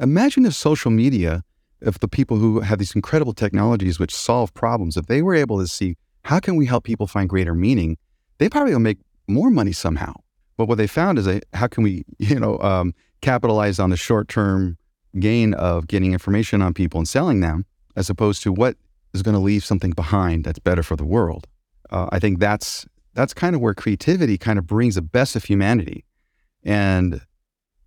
Imagine 0.00 0.46
if 0.46 0.54
social 0.54 0.90
media, 0.90 1.44
if 1.84 1.98
the 1.98 2.08
people 2.08 2.36
who 2.36 2.60
have 2.60 2.78
these 2.78 2.94
incredible 2.94 3.32
technologies 3.32 3.98
which 3.98 4.14
solve 4.14 4.52
problems, 4.54 4.96
if 4.96 5.06
they 5.06 5.22
were 5.22 5.34
able 5.34 5.58
to 5.58 5.66
see 5.66 5.96
how 6.24 6.38
can 6.38 6.56
we 6.56 6.66
help 6.66 6.84
people 6.84 7.06
find 7.06 7.28
greater 7.28 7.54
meaning, 7.54 7.96
they 8.38 8.48
probably 8.48 8.72
will 8.72 8.80
make 8.80 8.98
more 9.28 9.50
money 9.50 9.72
somehow. 9.72 10.14
But 10.56 10.66
what 10.66 10.78
they 10.78 10.86
found 10.86 11.18
is 11.18 11.26
a, 11.26 11.40
how 11.52 11.66
can 11.66 11.82
we, 11.82 12.04
you 12.18 12.38
know, 12.38 12.58
um, 12.58 12.94
capitalize 13.20 13.78
on 13.78 13.90
the 13.90 13.96
short 13.96 14.28
term 14.28 14.78
gain 15.18 15.54
of 15.54 15.86
getting 15.88 16.12
information 16.12 16.62
on 16.62 16.72
people 16.72 16.98
and 16.98 17.08
selling 17.08 17.40
them, 17.40 17.64
as 17.96 18.08
opposed 18.08 18.42
to 18.42 18.52
what 18.52 18.76
is 19.12 19.22
going 19.22 19.34
to 19.34 19.40
leave 19.40 19.64
something 19.64 19.90
behind 19.90 20.44
that's 20.44 20.58
better 20.58 20.82
for 20.82 20.96
the 20.96 21.04
world. 21.04 21.46
Uh, 21.90 22.08
I 22.10 22.18
think 22.18 22.38
that's 22.38 22.86
that's 23.14 23.34
kind 23.34 23.54
of 23.54 23.60
where 23.60 23.74
creativity 23.74 24.38
kind 24.38 24.58
of 24.58 24.66
brings 24.66 24.94
the 24.94 25.02
best 25.02 25.36
of 25.36 25.44
humanity, 25.44 26.04
and 26.64 27.20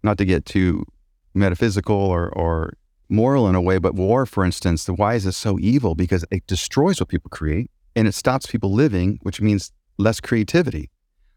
not 0.04 0.20
to 0.20 0.26
get 0.26 0.46
too 0.46 0.86
metaphysical 1.34 1.96
or 1.96 2.30
or 2.30 2.78
moral 3.10 3.48
in 3.48 3.56
a 3.56 3.62
way, 3.62 3.78
but 3.78 3.96
war, 3.96 4.26
for 4.26 4.44
instance, 4.44 4.86
the 4.86 4.94
why 4.94 5.16
is 5.16 5.24
this 5.24 5.38
so 5.38 5.58
evil? 5.60 5.96
Because 5.96 6.26
it 6.32 6.46
destroys 6.48 7.00
what 7.00 7.10
people 7.10 7.30
create 7.30 7.70
and 7.96 8.08
it 8.08 8.14
stops 8.14 8.46
people 8.46 8.72
living, 8.74 9.20
which 9.22 9.42
means 9.42 9.72
less 9.98 10.20
creativity. 10.20 10.90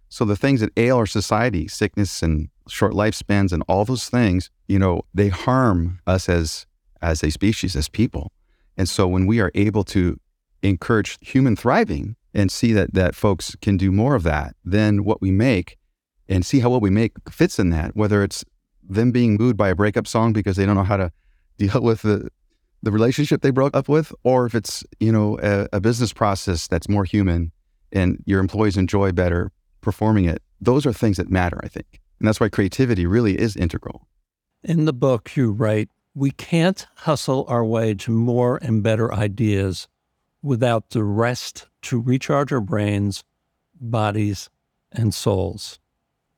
So 0.09 0.25
the 0.25 0.37
things 0.37 0.61
that 0.61 0.73
ail 0.77 0.97
our 0.97 1.07
society, 1.07 1.69
sickness 1.69 2.23
and 2.23 2.49
short 2.69 2.93
lifespans 2.93 3.53
and 3.53 3.63
all 3.69 3.85
those 3.85 4.09
things, 4.09 4.51
you 4.67 4.79
know, 4.79 5.03
they 5.15 5.29
harm 5.29 6.01
us 6.07 6.29
as 6.29 6.67
as 7.01 7.23
a 7.23 7.31
species, 7.31 7.77
as 7.77 7.89
people. 7.89 8.33
And 8.77 8.89
so 8.89 9.07
when 9.07 9.27
we 9.27 9.41
are 9.41 9.53
able 9.55 9.85
to 9.85 10.19
encourage 10.63 11.17
human 11.21 11.55
thriving 11.55 12.17
and 12.35 12.51
see 12.51 12.73
that 12.73 12.95
that 12.95 13.15
folks 13.15 13.55
can 13.61 13.77
do 13.77 13.93
more 13.93 14.17
of 14.17 14.25
that, 14.25 14.57
then 14.65 15.05
what 15.05 15.21
we 15.21 15.31
make 15.31 15.77
and 16.29 16.45
see 16.45 16.61
how 16.61 16.71
what 16.71 16.83
we 16.83 16.91
make 16.91 17.13
fits 17.31 17.59
in 17.59 17.71
that, 17.71 17.95
whether 17.95 18.23
it's 18.25 18.45
them 18.83 19.13
being 19.13 19.37
moved 19.37 19.57
by 19.57 19.69
a 19.69 19.75
breakup 19.75 20.07
song 20.07 20.33
because 20.33 20.57
they 20.57 20.67
don't 20.67 20.77
know 20.77 20.83
how 20.83 20.97
to 20.97 21.13
deal 21.59 21.83
with 21.83 22.03
the 22.03 22.29
the 22.83 22.93
relationship 22.93 23.43
they 23.43 23.51
broke 23.51 23.77
up 23.77 23.89
with, 23.89 24.13
or 24.23 24.47
if 24.47 24.55
it's 24.55 24.85
you 25.01 25.13
know 25.13 25.39
a, 25.43 25.69
a 25.75 25.81
business 25.81 26.13
process 26.13 26.69
that's 26.69 26.89
more 26.89 27.05
human 27.05 27.53
and 27.93 28.23
your 28.25 28.41
employees 28.41 28.77
enjoy 28.77 29.13
better 29.13 29.51
performing 29.81 30.25
it. 30.25 30.43
Those 30.61 30.87
are 30.87 30.93
things 30.93 31.17
that 31.17 31.31
matter, 31.31 31.61
I 31.63 31.69
think, 31.69 32.01
and 32.19 32.27
that's 32.27 32.41
why 32.41 32.49
creativity 32.49 33.07
really 33.07 33.39
is 33.39 33.57
integral. 33.57 34.07
In 34.63 34.85
the 34.85 34.93
book, 34.93 35.37
you 35.37 35.53
write, 35.53 35.89
"We 36.15 36.31
can't 36.31 36.87
hustle 36.97 37.45
our 37.49 37.65
way 37.65 37.95
to 37.95 38.11
more 38.13 38.59
and 38.63 38.83
better 38.83 39.13
ideas 39.13 39.89
without 40.43 40.91
the 40.91 41.05
rest 41.05 41.69
to 41.83 42.01
recharge 42.01 42.53
our 42.53 42.61
brains, 42.61 43.25
bodies, 43.81 44.51
and 44.93 45.13
souls." 45.15 45.79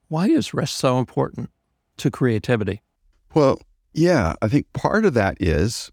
Why 0.08 0.28
is 0.28 0.52
rest 0.52 0.74
so 0.74 0.98
important 0.98 1.50
to 1.98 2.10
creativity? 2.10 2.82
Well, 3.34 3.60
yeah, 3.92 4.34
I 4.40 4.48
think 4.48 4.72
part 4.72 5.04
of 5.04 5.14
that 5.14 5.36
is 5.40 5.90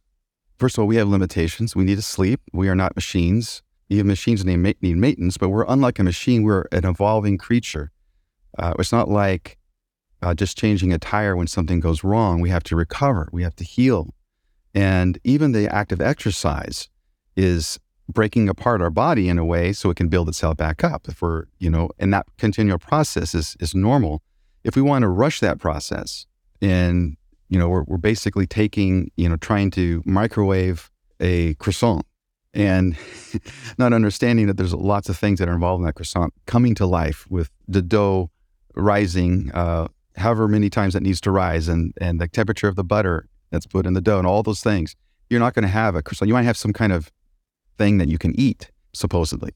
first 0.58 0.78
of 0.78 0.82
all, 0.82 0.88
we 0.88 0.96
have 0.98 1.08
limitations. 1.08 1.76
We 1.76 1.84
need 1.84 1.96
to 1.96 2.02
sleep. 2.02 2.42
We 2.54 2.70
are 2.70 2.76
not 2.76 2.96
machines. 2.96 3.62
Even 3.90 4.08
machines 4.08 4.44
need, 4.44 4.76
need 4.82 4.98
maintenance, 4.98 5.38
but 5.38 5.50
we're 5.50 5.66
unlike 5.68 6.00
a 6.00 6.04
machine. 6.04 6.44
We're 6.44 6.66
an 6.72 6.86
evolving 6.86 7.38
creature. 7.38 7.92
Uh, 8.58 8.74
it's 8.78 8.92
not 8.92 9.08
like 9.08 9.58
uh, 10.22 10.34
just 10.34 10.58
changing 10.58 10.92
a 10.92 10.98
tire 10.98 11.36
when 11.36 11.48
something 11.48 11.80
goes 11.80 12.04
wrong. 12.04 12.42
We 12.42 12.50
have 12.50 12.64
to 12.64 12.76
recover. 12.76 13.30
We 13.32 13.44
have 13.44 13.56
to 13.58 13.64
heal. 13.64 14.14
And 14.74 15.20
even 15.24 15.54
the 15.54 15.74
act 15.74 15.92
of 15.92 16.02
exercise 16.02 16.90
is 17.36 17.80
breaking 18.10 18.50
apart 18.50 18.82
our 18.82 18.90
body 18.90 19.30
in 19.30 19.38
a 19.38 19.46
way 19.46 19.74
so 19.74 19.90
it 19.90 19.98
can 19.98 20.08
build 20.08 20.28
itself 20.30 20.58
back 20.58 20.84
up. 20.84 21.08
If 21.08 21.22
we're, 21.22 21.46
you 21.60 21.70
know, 21.70 21.90
and 22.00 22.14
that 22.14 22.26
continual 22.38 22.80
process 22.80 23.36
is, 23.36 23.56
is 23.60 23.76
normal. 23.76 24.22
If 24.64 24.76
we 24.76 24.82
want 24.82 25.04
to 25.04 25.08
rush 25.08 25.40
that 25.40 25.60
process 25.60 26.26
and 26.62 27.17
you 27.50 27.58
know, 27.58 27.70
we're, 27.70 27.84
we're 27.84 27.98
basically 27.98 28.46
taking, 28.46 29.12
you 29.16 29.30
know, 29.30 29.38
trying 29.38 29.72
to 29.72 30.02
microwave 30.06 30.92
a 31.20 31.54
croissant 31.56 32.06
and 32.54 32.98
not 33.78 33.94
understanding 33.94 34.48
that 34.48 34.58
there's 34.58 34.74
lots 34.74 35.10
of 35.10 35.18
things 35.18 35.40
that 35.40 35.48
are 35.48 35.54
involved 35.54 35.82
in 35.82 35.86
that 35.86 35.94
croissant 35.94 36.34
coming 36.46 36.76
to 36.76 36.86
life 36.86 37.26
with 37.30 37.50
the 37.68 37.82
dough 37.82 38.30
rising, 38.76 39.52
uh, 39.54 39.88
however 40.16 40.48
many 40.48 40.70
times 40.70 40.96
it 40.96 41.04
needs 41.04 41.22
to 41.22 41.32
rise, 41.32 41.68
and 41.68 41.94
and 42.00 42.20
the 42.20 42.28
temperature 42.28 42.68
of 42.68 42.76
the 42.76 42.84
butter 42.84 43.28
that's 43.52 43.66
put 43.66 43.86
in 43.86 43.94
the 43.94 44.02
dough, 44.02 44.18
and 44.18 44.28
all 44.28 44.44
those 44.44 44.62
things. 44.62 44.96
You're 45.30 45.40
not 45.40 45.54
going 45.54 45.64
to 45.64 45.70
have 45.70 45.96
a 45.96 46.02
croissant. 46.02 46.28
You 46.28 46.34
might 46.34 46.44
have 46.44 46.58
some 46.58 46.74
kind 46.74 46.94
of 46.94 47.12
thing 47.78 47.98
that 47.98 48.08
you 48.08 48.18
can 48.18 48.38
eat, 48.40 48.72
supposedly. 48.94 49.52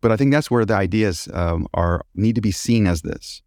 But 0.00 0.12
I 0.12 0.16
think 0.16 0.32
that's 0.32 0.50
where 0.50 0.64
the 0.64 0.74
ideas 0.74 1.28
um, 1.32 1.66
are 1.74 2.02
need 2.14 2.34
to 2.34 2.40
be 2.40 2.52
seen 2.52 2.86
as 2.86 3.02
this 3.02 3.42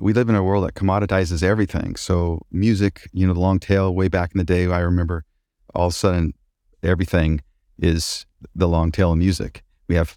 we 0.00 0.12
live 0.12 0.28
in 0.28 0.34
a 0.34 0.42
world 0.42 0.64
that 0.64 0.74
commoditizes 0.74 1.42
everything. 1.42 1.96
So 1.96 2.42
music, 2.50 3.08
you 3.12 3.26
know, 3.26 3.34
the 3.34 3.40
long 3.40 3.58
tail 3.58 3.94
way 3.94 4.08
back 4.08 4.32
in 4.32 4.38
the 4.38 4.44
day, 4.44 4.66
I 4.66 4.80
remember 4.80 5.24
all 5.74 5.86
of 5.86 5.92
a 5.92 5.96
sudden 5.96 6.34
everything 6.82 7.40
is 7.78 8.26
the 8.54 8.68
long 8.68 8.92
tail 8.92 9.12
of 9.12 9.18
music. 9.18 9.62
We 9.88 9.94
have 9.94 10.16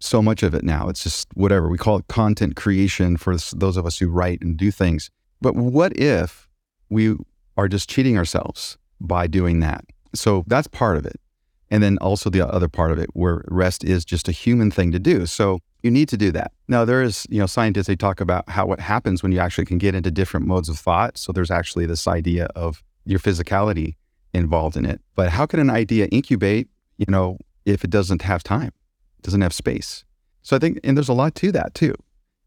so 0.00 0.22
much 0.22 0.42
of 0.42 0.54
it 0.54 0.64
now. 0.64 0.88
It's 0.88 1.02
just 1.02 1.28
whatever 1.34 1.68
we 1.68 1.78
call 1.78 1.98
it 1.98 2.08
content 2.08 2.56
creation 2.56 3.16
for 3.16 3.36
those 3.54 3.76
of 3.76 3.86
us 3.86 3.98
who 3.98 4.08
write 4.08 4.42
and 4.42 4.56
do 4.56 4.70
things. 4.70 5.10
But 5.40 5.54
what 5.54 5.96
if 5.96 6.48
we 6.88 7.16
are 7.56 7.68
just 7.68 7.88
cheating 7.88 8.16
ourselves 8.16 8.78
by 9.00 9.26
doing 9.26 9.60
that? 9.60 9.84
So 10.14 10.44
that's 10.46 10.66
part 10.66 10.96
of 10.96 11.06
it. 11.06 11.20
And 11.70 11.82
then 11.82 11.98
also 11.98 12.30
the 12.30 12.46
other 12.46 12.68
part 12.68 12.90
of 12.90 12.98
it 12.98 13.10
where 13.12 13.44
rest 13.46 13.84
is 13.84 14.04
just 14.04 14.28
a 14.28 14.32
human 14.32 14.70
thing 14.70 14.90
to 14.92 14.98
do. 14.98 15.26
So 15.26 15.60
you 15.82 15.90
need 15.90 16.08
to 16.10 16.16
do 16.16 16.30
that. 16.32 16.52
Now 16.68 16.84
there 16.84 17.02
is, 17.02 17.26
you 17.30 17.38
know, 17.38 17.46
scientists 17.46 17.86
they 17.86 17.96
talk 17.96 18.20
about 18.20 18.48
how 18.48 18.66
what 18.66 18.80
happens 18.80 19.22
when 19.22 19.32
you 19.32 19.38
actually 19.38 19.64
can 19.64 19.78
get 19.78 19.94
into 19.94 20.10
different 20.10 20.46
modes 20.46 20.68
of 20.68 20.78
thought. 20.78 21.18
So 21.18 21.32
there's 21.32 21.50
actually 21.50 21.86
this 21.86 22.06
idea 22.06 22.46
of 22.54 22.82
your 23.04 23.18
physicality 23.18 23.96
involved 24.34 24.76
in 24.76 24.84
it. 24.84 25.00
But 25.14 25.30
how 25.30 25.46
can 25.46 25.60
an 25.60 25.70
idea 25.70 26.06
incubate, 26.06 26.68
you 26.98 27.06
know, 27.08 27.38
if 27.64 27.84
it 27.84 27.90
doesn't 27.90 28.22
have 28.22 28.42
time, 28.42 28.72
doesn't 29.22 29.40
have 29.40 29.52
space? 29.52 30.04
So 30.42 30.56
I 30.56 30.58
think, 30.58 30.80
and 30.84 30.96
there's 30.96 31.08
a 31.08 31.14
lot 31.14 31.34
to 31.36 31.52
that 31.52 31.74
too. 31.74 31.94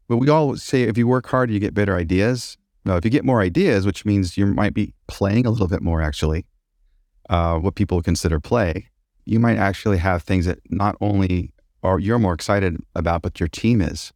But 0.08 0.18
we 0.18 0.28
all 0.28 0.56
say 0.56 0.82
if 0.82 0.98
you 0.98 1.06
work 1.06 1.26
hard, 1.26 1.50
you 1.50 1.58
get 1.58 1.74
better 1.74 1.96
ideas. 1.96 2.56
Now, 2.84 2.96
if 2.96 3.04
you 3.04 3.10
get 3.10 3.24
more 3.24 3.40
ideas, 3.40 3.86
which 3.86 4.04
means 4.04 4.36
you 4.36 4.46
might 4.46 4.74
be 4.74 4.92
playing 5.08 5.46
a 5.46 5.50
little 5.50 5.68
bit 5.68 5.80
more, 5.80 6.02
actually, 6.02 6.44
uh, 7.30 7.56
what 7.58 7.74
people 7.74 8.02
consider 8.02 8.38
play, 8.38 8.90
you 9.24 9.40
might 9.40 9.56
actually 9.56 9.96
have 9.96 10.22
things 10.22 10.44
that 10.44 10.58
not 10.68 10.96
only 11.00 11.53
or 11.84 12.00
you're 12.00 12.18
more 12.18 12.32
excited 12.32 12.78
about, 12.94 13.22
but 13.22 13.38
your 13.38 13.48
team 13.48 13.80
is. 13.82 14.12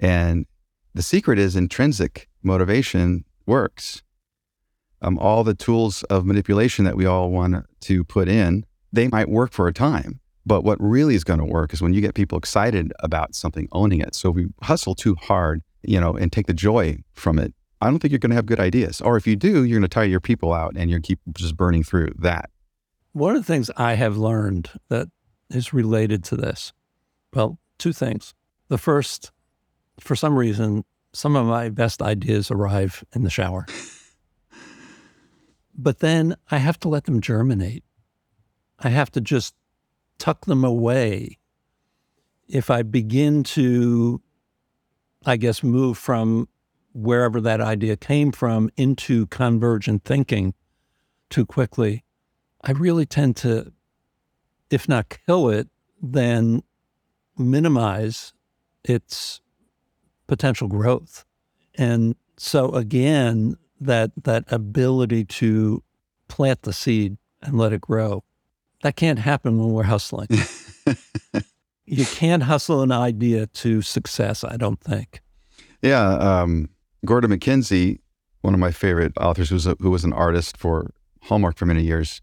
And 0.00 0.46
the 0.94 1.02
secret 1.02 1.38
is 1.38 1.54
intrinsic 1.54 2.28
motivation 2.42 3.24
works. 3.46 4.02
Um, 5.00 5.18
all 5.18 5.44
the 5.44 5.54
tools 5.54 6.02
of 6.04 6.26
manipulation 6.26 6.84
that 6.84 6.96
we 6.96 7.06
all 7.06 7.30
want 7.30 7.64
to 7.82 8.04
put 8.04 8.28
in, 8.28 8.66
they 8.92 9.08
might 9.08 9.28
work 9.28 9.52
for 9.52 9.68
a 9.68 9.72
time. 9.72 10.20
But 10.44 10.62
what 10.64 10.78
really 10.80 11.14
is 11.14 11.24
going 11.24 11.38
to 11.38 11.44
work 11.44 11.72
is 11.72 11.80
when 11.80 11.94
you 11.94 12.00
get 12.00 12.14
people 12.14 12.36
excited 12.36 12.92
about 13.00 13.34
something, 13.34 13.68
owning 13.72 14.00
it. 14.00 14.14
So 14.14 14.30
if 14.30 14.36
we 14.36 14.46
hustle 14.62 14.94
too 14.94 15.14
hard, 15.14 15.62
you 15.82 16.00
know, 16.00 16.14
and 16.14 16.32
take 16.32 16.46
the 16.46 16.54
joy 16.54 16.98
from 17.12 17.38
it, 17.38 17.54
I 17.80 17.90
don't 17.90 18.00
think 18.00 18.10
you're 18.10 18.18
going 18.18 18.30
to 18.30 18.36
have 18.36 18.46
good 18.46 18.60
ideas. 18.60 19.00
Or 19.00 19.16
if 19.16 19.26
you 19.26 19.36
do, 19.36 19.64
you're 19.64 19.78
going 19.78 19.82
to 19.82 19.88
tire 19.88 20.04
your 20.04 20.20
people 20.20 20.52
out 20.52 20.72
and 20.76 20.90
you're 20.90 21.00
keep 21.00 21.20
just 21.32 21.56
burning 21.56 21.84
through 21.84 22.12
that. 22.18 22.50
One 23.12 23.36
of 23.36 23.42
the 23.42 23.46
things 23.46 23.70
I 23.76 23.94
have 23.94 24.16
learned 24.16 24.70
that 24.88 25.08
is 25.50 25.72
related 25.72 26.24
to 26.24 26.36
this 26.36 26.72
well, 27.34 27.58
two 27.78 27.92
things. 27.92 28.34
The 28.68 28.78
first, 28.78 29.32
for 30.00 30.16
some 30.16 30.36
reason, 30.36 30.84
some 31.12 31.36
of 31.36 31.46
my 31.46 31.68
best 31.68 32.00
ideas 32.00 32.50
arrive 32.50 33.04
in 33.12 33.22
the 33.22 33.30
shower. 33.30 33.66
but 35.76 35.98
then 35.98 36.36
I 36.50 36.58
have 36.58 36.78
to 36.80 36.88
let 36.88 37.04
them 37.04 37.20
germinate. 37.20 37.84
I 38.78 38.88
have 38.88 39.10
to 39.12 39.20
just 39.20 39.54
tuck 40.18 40.46
them 40.46 40.64
away. 40.64 41.38
If 42.48 42.70
I 42.70 42.82
begin 42.82 43.42
to, 43.44 44.20
I 45.24 45.36
guess, 45.36 45.62
move 45.62 45.98
from 45.98 46.48
wherever 46.92 47.40
that 47.40 47.60
idea 47.60 47.96
came 47.96 48.30
from 48.30 48.70
into 48.76 49.26
convergent 49.26 50.04
thinking 50.04 50.54
too 51.30 51.46
quickly, 51.46 52.04
I 52.62 52.72
really 52.72 53.06
tend 53.06 53.36
to, 53.38 53.72
if 54.70 54.88
not 54.88 55.16
kill 55.26 55.48
it, 55.48 55.68
then 56.00 56.62
minimize 57.36 58.32
its 58.84 59.40
potential 60.26 60.68
growth. 60.68 61.24
And 61.76 62.16
so 62.36 62.70
again, 62.70 63.56
that 63.80 64.12
that 64.22 64.44
ability 64.48 65.24
to 65.24 65.82
plant 66.28 66.62
the 66.62 66.72
seed 66.72 67.16
and 67.42 67.58
let 67.58 67.72
it 67.72 67.80
grow, 67.80 68.24
that 68.82 68.96
can't 68.96 69.18
happen 69.18 69.58
when 69.58 69.70
we're 69.70 69.84
hustling. 69.84 70.28
you 71.84 72.04
can't 72.06 72.44
hustle 72.44 72.82
an 72.82 72.92
idea 72.92 73.46
to 73.46 73.82
success, 73.82 74.44
I 74.44 74.56
don't 74.56 74.80
think. 74.80 75.20
Yeah. 75.82 76.14
Um, 76.14 76.70
Gordon 77.04 77.30
MacKenzie, 77.30 78.00
one 78.40 78.54
of 78.54 78.60
my 78.60 78.70
favorite 78.70 79.12
authors, 79.18 79.50
who's 79.50 79.66
a, 79.66 79.76
who 79.80 79.90
was 79.90 80.04
an 80.04 80.12
artist 80.12 80.56
for 80.56 80.90
Hallmark 81.24 81.56
for 81.56 81.66
many 81.66 81.82
years, 81.82 82.22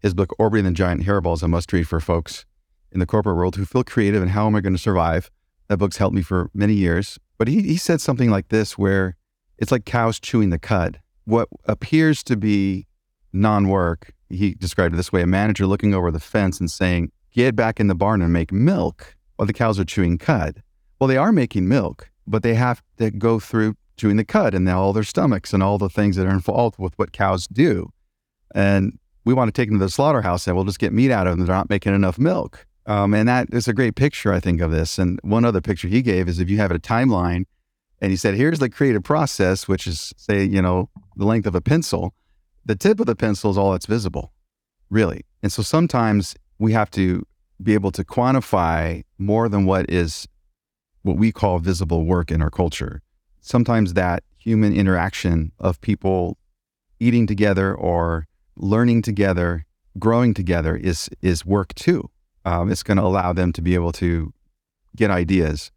his 0.00 0.14
book 0.14 0.34
Orbiting 0.38 0.64
the 0.64 0.72
Giant 0.72 1.02
Hairball 1.02 1.34
is 1.34 1.42
a 1.42 1.48
must 1.48 1.72
read 1.72 1.88
for 1.88 2.00
folks 2.00 2.44
in 2.92 3.00
the 3.00 3.06
corporate 3.06 3.36
world 3.36 3.56
who 3.56 3.64
feel 3.64 3.84
creative 3.84 4.22
and 4.22 4.30
how 4.30 4.46
am 4.46 4.54
I 4.54 4.60
going 4.60 4.74
to 4.74 4.78
survive? 4.78 5.30
That 5.68 5.78
book's 5.78 5.96
helped 5.96 6.14
me 6.14 6.22
for 6.22 6.50
many 6.54 6.74
years. 6.74 7.18
But 7.38 7.48
he, 7.48 7.62
he 7.62 7.76
said 7.76 8.00
something 8.00 8.30
like 8.30 8.48
this 8.48 8.76
where 8.78 9.16
it's 9.58 9.72
like 9.72 9.84
cows 9.84 10.20
chewing 10.20 10.50
the 10.50 10.58
cud. 10.58 11.00
What 11.24 11.48
appears 11.64 12.22
to 12.24 12.36
be 12.36 12.86
non 13.32 13.68
work, 13.68 14.12
he 14.28 14.54
described 14.54 14.94
it 14.94 14.96
this 14.96 15.12
way 15.12 15.22
a 15.22 15.26
manager 15.26 15.66
looking 15.66 15.94
over 15.94 16.10
the 16.10 16.20
fence 16.20 16.60
and 16.60 16.70
saying, 16.70 17.10
Get 17.32 17.56
back 17.56 17.80
in 17.80 17.86
the 17.86 17.94
barn 17.94 18.20
and 18.20 18.32
make 18.32 18.52
milk 18.52 19.16
while 19.36 19.46
the 19.46 19.52
cows 19.54 19.80
are 19.80 19.84
chewing 19.84 20.18
cud. 20.18 20.62
Well, 21.00 21.08
they 21.08 21.16
are 21.16 21.32
making 21.32 21.66
milk, 21.66 22.10
but 22.26 22.42
they 22.42 22.54
have 22.54 22.82
to 22.98 23.10
go 23.10 23.40
through 23.40 23.74
chewing 23.96 24.16
the 24.16 24.24
cud 24.24 24.54
and 24.54 24.68
all 24.68 24.92
their 24.92 25.02
stomachs 25.02 25.52
and 25.52 25.62
all 25.62 25.78
the 25.78 25.88
things 25.88 26.16
that 26.16 26.26
are 26.26 26.32
involved 26.32 26.78
with 26.78 26.92
what 26.98 27.12
cows 27.12 27.46
do. 27.46 27.90
And 28.54 28.98
we 29.24 29.32
want 29.34 29.48
to 29.48 29.52
take 29.52 29.68
them 29.68 29.78
to 29.78 29.84
the 29.86 29.90
slaughterhouse 29.90 30.46
and 30.46 30.56
we'll 30.56 30.64
just 30.64 30.78
get 30.78 30.92
meat 30.92 31.10
out 31.10 31.26
of 31.26 31.36
them. 31.36 31.46
They're 31.46 31.56
not 31.56 31.70
making 31.70 31.94
enough 31.94 32.18
milk. 32.18 32.66
Um, 32.86 33.14
and 33.14 33.28
that 33.28 33.48
is 33.52 33.68
a 33.68 33.72
great 33.72 33.94
picture, 33.94 34.32
I 34.32 34.40
think, 34.40 34.60
of 34.60 34.70
this. 34.70 34.98
And 34.98 35.20
one 35.22 35.44
other 35.44 35.60
picture 35.60 35.88
he 35.88 36.02
gave 36.02 36.28
is 36.28 36.40
if 36.40 36.50
you 36.50 36.58
have 36.58 36.72
a 36.72 36.78
timeline 36.78 37.44
and 38.00 38.10
he 38.10 38.16
said, 38.16 38.34
here's 38.34 38.58
the 38.58 38.68
creative 38.68 39.04
process, 39.04 39.68
which 39.68 39.86
is, 39.86 40.12
say, 40.16 40.44
you 40.44 40.60
know, 40.60 40.90
the 41.16 41.24
length 41.24 41.46
of 41.46 41.54
a 41.54 41.60
pencil, 41.60 42.14
the 42.64 42.74
tip 42.74 42.98
of 42.98 43.06
the 43.06 43.14
pencil 43.14 43.50
is 43.50 43.58
all 43.58 43.72
that's 43.72 43.86
visible, 43.86 44.32
really. 44.90 45.24
And 45.42 45.52
so 45.52 45.62
sometimes 45.62 46.34
we 46.58 46.72
have 46.72 46.90
to 46.92 47.24
be 47.62 47.74
able 47.74 47.92
to 47.92 48.04
quantify 48.04 49.04
more 49.18 49.48
than 49.48 49.64
what 49.64 49.88
is 49.88 50.26
what 51.02 51.16
we 51.16 51.32
call 51.32 51.58
visible 51.58 52.04
work 52.04 52.30
in 52.30 52.42
our 52.42 52.50
culture. 52.50 53.02
Sometimes 53.40 53.94
that 53.94 54.22
human 54.38 54.72
interaction 54.74 55.52
of 55.58 55.80
people 55.80 56.38
eating 56.98 57.26
together 57.26 57.74
or 57.74 58.26
learning 58.56 59.02
together, 59.02 59.66
growing 59.98 60.34
together 60.34 60.76
is 60.76 61.08
is 61.20 61.44
work 61.46 61.74
too 61.74 62.10
um, 62.44 62.70
it's 62.70 62.82
going 62.82 62.96
to 62.96 63.02
allow 63.02 63.32
them 63.32 63.52
to 63.52 63.62
be 63.62 63.74
able 63.74 63.92
to 63.92 64.32
get 64.96 65.10
ideas. 65.10 65.70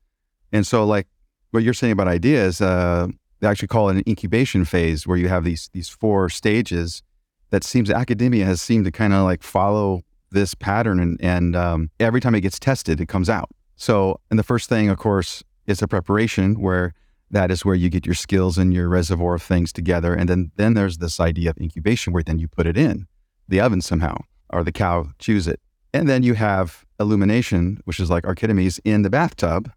And 0.52 0.66
so, 0.66 0.86
like 0.86 1.08
what 1.52 1.64
you're 1.64 1.74
saying 1.74 1.94
about 1.94 2.08
ideas, 2.08 2.62
uh, 2.62 3.08
they 3.40 3.48
actually 3.48 3.68
call 3.68 3.90
it 3.90 3.98
an 3.98 4.04
incubation 4.08 4.66
phase 4.66 5.06
where 5.06 5.18
you 5.18 5.28
have 5.28 5.44
these 5.44 5.70
these 5.74 5.90
four 5.90 6.30
stages 6.30 7.02
that 7.50 7.64
seems 7.64 7.90
academia 7.90 8.46
has 8.46 8.62
seemed 8.62 8.86
to 8.86 8.92
kind 8.92 9.14
of 9.14 9.24
like 9.24 9.44
follow 9.44 10.02
this 10.32 10.54
pattern 10.54 11.00
and, 11.00 11.22
and 11.22 11.56
um, 11.56 11.90
every 12.00 12.20
time 12.20 12.36
it 12.36 12.42
gets 12.42 12.60
tested 12.60 13.00
it 13.00 13.08
comes 13.08 13.30
out. 13.30 13.50
So 13.76 14.20
and 14.30 14.40
the 14.40 14.44
first 14.44 14.70
thing 14.70 14.90
of 14.90 14.98
course 14.98 15.44
is 15.68 15.82
a 15.82 15.88
preparation 15.88 16.60
where 16.60 16.94
that 17.32 17.52
is 17.52 17.66
where 17.66 17.76
you 17.76 17.90
get 17.90 18.06
your 18.06 18.16
skills 18.16 18.58
and 18.58 18.74
your 18.74 18.88
reservoir 18.88 19.36
of 19.36 19.42
things 19.42 19.74
together. 19.74 20.14
And 20.14 20.30
then 20.30 20.52
then 20.56 20.74
there's 20.74 20.98
this 20.98 21.20
idea 21.20 21.50
of 21.52 21.58
incubation 21.58 22.14
where 22.14 22.24
then 22.24 22.40
you 22.40 22.48
put 22.48 22.68
it 22.68 22.78
in 22.78 23.08
the 23.48 23.60
oven 23.60 23.82
somehow 23.82 24.18
or 24.50 24.64
the 24.64 24.72
cow 24.72 25.10
chews 25.20 25.48
it 25.48 25.60
and 25.96 26.10
then 26.10 26.24
you 26.24 26.34
have 26.34 26.86
illumination 27.00 27.80
which 27.86 28.00
is 28.00 28.10
like 28.10 28.26
archimedes 28.26 28.80
in 28.84 29.02
the 29.02 29.10
bathtub 29.10 29.72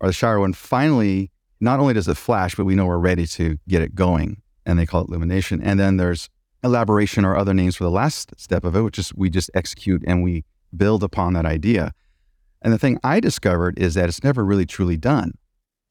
or 0.00 0.08
the 0.08 0.12
shower 0.12 0.40
when 0.40 0.52
finally 0.52 1.30
not 1.60 1.80
only 1.80 1.94
does 1.94 2.08
it 2.08 2.16
flash, 2.16 2.54
but 2.54 2.64
we 2.64 2.74
know 2.74 2.86
we're 2.86 2.98
ready 2.98 3.26
to 3.26 3.58
get 3.68 3.82
it 3.82 3.94
going. 3.94 4.42
And 4.66 4.78
they 4.78 4.86
call 4.86 5.02
it 5.02 5.08
illumination. 5.08 5.62
And 5.62 5.78
then 5.80 5.96
there's 5.96 6.30
elaboration 6.62 7.24
or 7.24 7.36
other 7.36 7.54
names 7.54 7.76
for 7.76 7.84
the 7.84 7.90
last 7.90 8.32
step 8.38 8.64
of 8.64 8.76
it, 8.76 8.82
which 8.82 8.98
is 8.98 9.14
we 9.14 9.30
just 9.30 9.50
execute 9.54 10.02
and 10.06 10.22
we 10.22 10.44
build 10.76 11.02
upon 11.02 11.32
that 11.34 11.46
idea. 11.46 11.92
And 12.62 12.72
the 12.72 12.78
thing 12.78 12.98
I 13.04 13.20
discovered 13.20 13.78
is 13.78 13.94
that 13.94 14.08
it's 14.08 14.24
never 14.24 14.44
really 14.44 14.66
truly 14.66 14.96
done. 14.96 15.32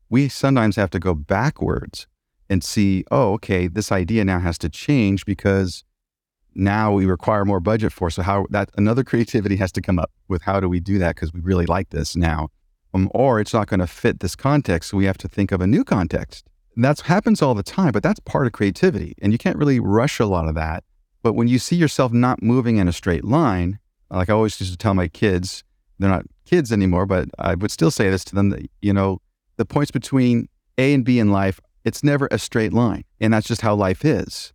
We 0.09 0.27
sometimes 0.29 0.75
have 0.75 0.89
to 0.91 0.99
go 0.99 1.13
backwards 1.13 2.07
and 2.49 2.63
see, 2.63 3.03
oh, 3.11 3.33
okay, 3.33 3.67
this 3.67 3.91
idea 3.91 4.25
now 4.25 4.39
has 4.39 4.57
to 4.59 4.69
change 4.69 5.25
because 5.25 5.83
now 6.55 6.93
we 6.93 7.05
require 7.05 7.45
more 7.45 7.59
budget 7.59 7.91
for. 7.91 8.09
So 8.09 8.21
how 8.21 8.45
that 8.49 8.69
another 8.77 9.03
creativity 9.03 9.55
has 9.57 9.71
to 9.73 9.81
come 9.81 9.99
up 9.99 10.11
with 10.27 10.41
how 10.41 10.59
do 10.59 10.69
we 10.69 10.79
do 10.79 10.97
that 10.99 11.15
because 11.15 11.33
we 11.33 11.41
really 11.41 11.65
like 11.65 11.89
this 11.89 12.15
now 12.15 12.49
um, 12.93 13.09
or 13.13 13.39
it's 13.39 13.53
not 13.53 13.67
going 13.67 13.79
to 13.79 13.87
fit 13.87 14.19
this 14.19 14.35
context. 14.35 14.89
So 14.89 14.97
we 14.97 15.05
have 15.05 15.17
to 15.19 15.27
think 15.27 15.51
of 15.51 15.61
a 15.61 15.67
new 15.67 15.83
context. 15.83 16.45
That 16.75 17.01
happens 17.01 17.41
all 17.41 17.53
the 17.53 17.63
time, 17.63 17.91
but 17.91 18.03
that's 18.03 18.19
part 18.21 18.47
of 18.47 18.53
creativity. 18.53 19.13
And 19.21 19.31
you 19.31 19.37
can't 19.37 19.57
really 19.57 19.79
rush 19.79 20.19
a 20.19 20.25
lot 20.25 20.47
of 20.47 20.55
that. 20.55 20.83
But 21.21 21.33
when 21.33 21.47
you 21.47 21.59
see 21.59 21.75
yourself 21.75 22.11
not 22.11 22.41
moving 22.41 22.77
in 22.77 22.87
a 22.87 22.93
straight 22.93 23.23
line, 23.23 23.79
like 24.09 24.29
I 24.29 24.33
always 24.33 24.59
used 24.59 24.71
to 24.71 24.77
tell 24.77 24.93
my 24.93 25.07
kids, 25.07 25.63
they're 25.99 26.09
not 26.09 26.25
kids 26.45 26.71
anymore, 26.71 27.05
but 27.05 27.29
I 27.39 27.55
would 27.55 27.71
still 27.71 27.91
say 27.91 28.09
this 28.09 28.23
to 28.25 28.35
them 28.35 28.49
that, 28.49 28.69
you 28.81 28.93
know, 28.93 29.19
the 29.57 29.65
points 29.65 29.91
between 29.91 30.49
A 30.77 30.93
and 30.93 31.05
B 31.05 31.19
in 31.19 31.31
life, 31.31 31.59
it's 31.85 32.03
never 32.03 32.27
a 32.31 32.39
straight 32.39 32.73
line. 32.73 33.03
And 33.19 33.33
that's 33.33 33.47
just 33.47 33.61
how 33.61 33.75
life 33.75 34.03
is. 34.03 34.51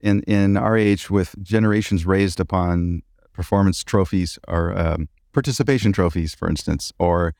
In, 0.00 0.22
in 0.22 0.56
our 0.56 0.76
age, 0.76 1.10
with 1.10 1.34
generations 1.42 2.06
raised 2.06 2.40
upon 2.40 3.02
performance 3.32 3.84
trophies 3.84 4.38
or 4.48 4.76
um, 4.78 5.08
participation 5.32 5.92
trophies, 5.92 6.34
for 6.34 6.48
instance, 6.48 6.92
or 6.98 7.34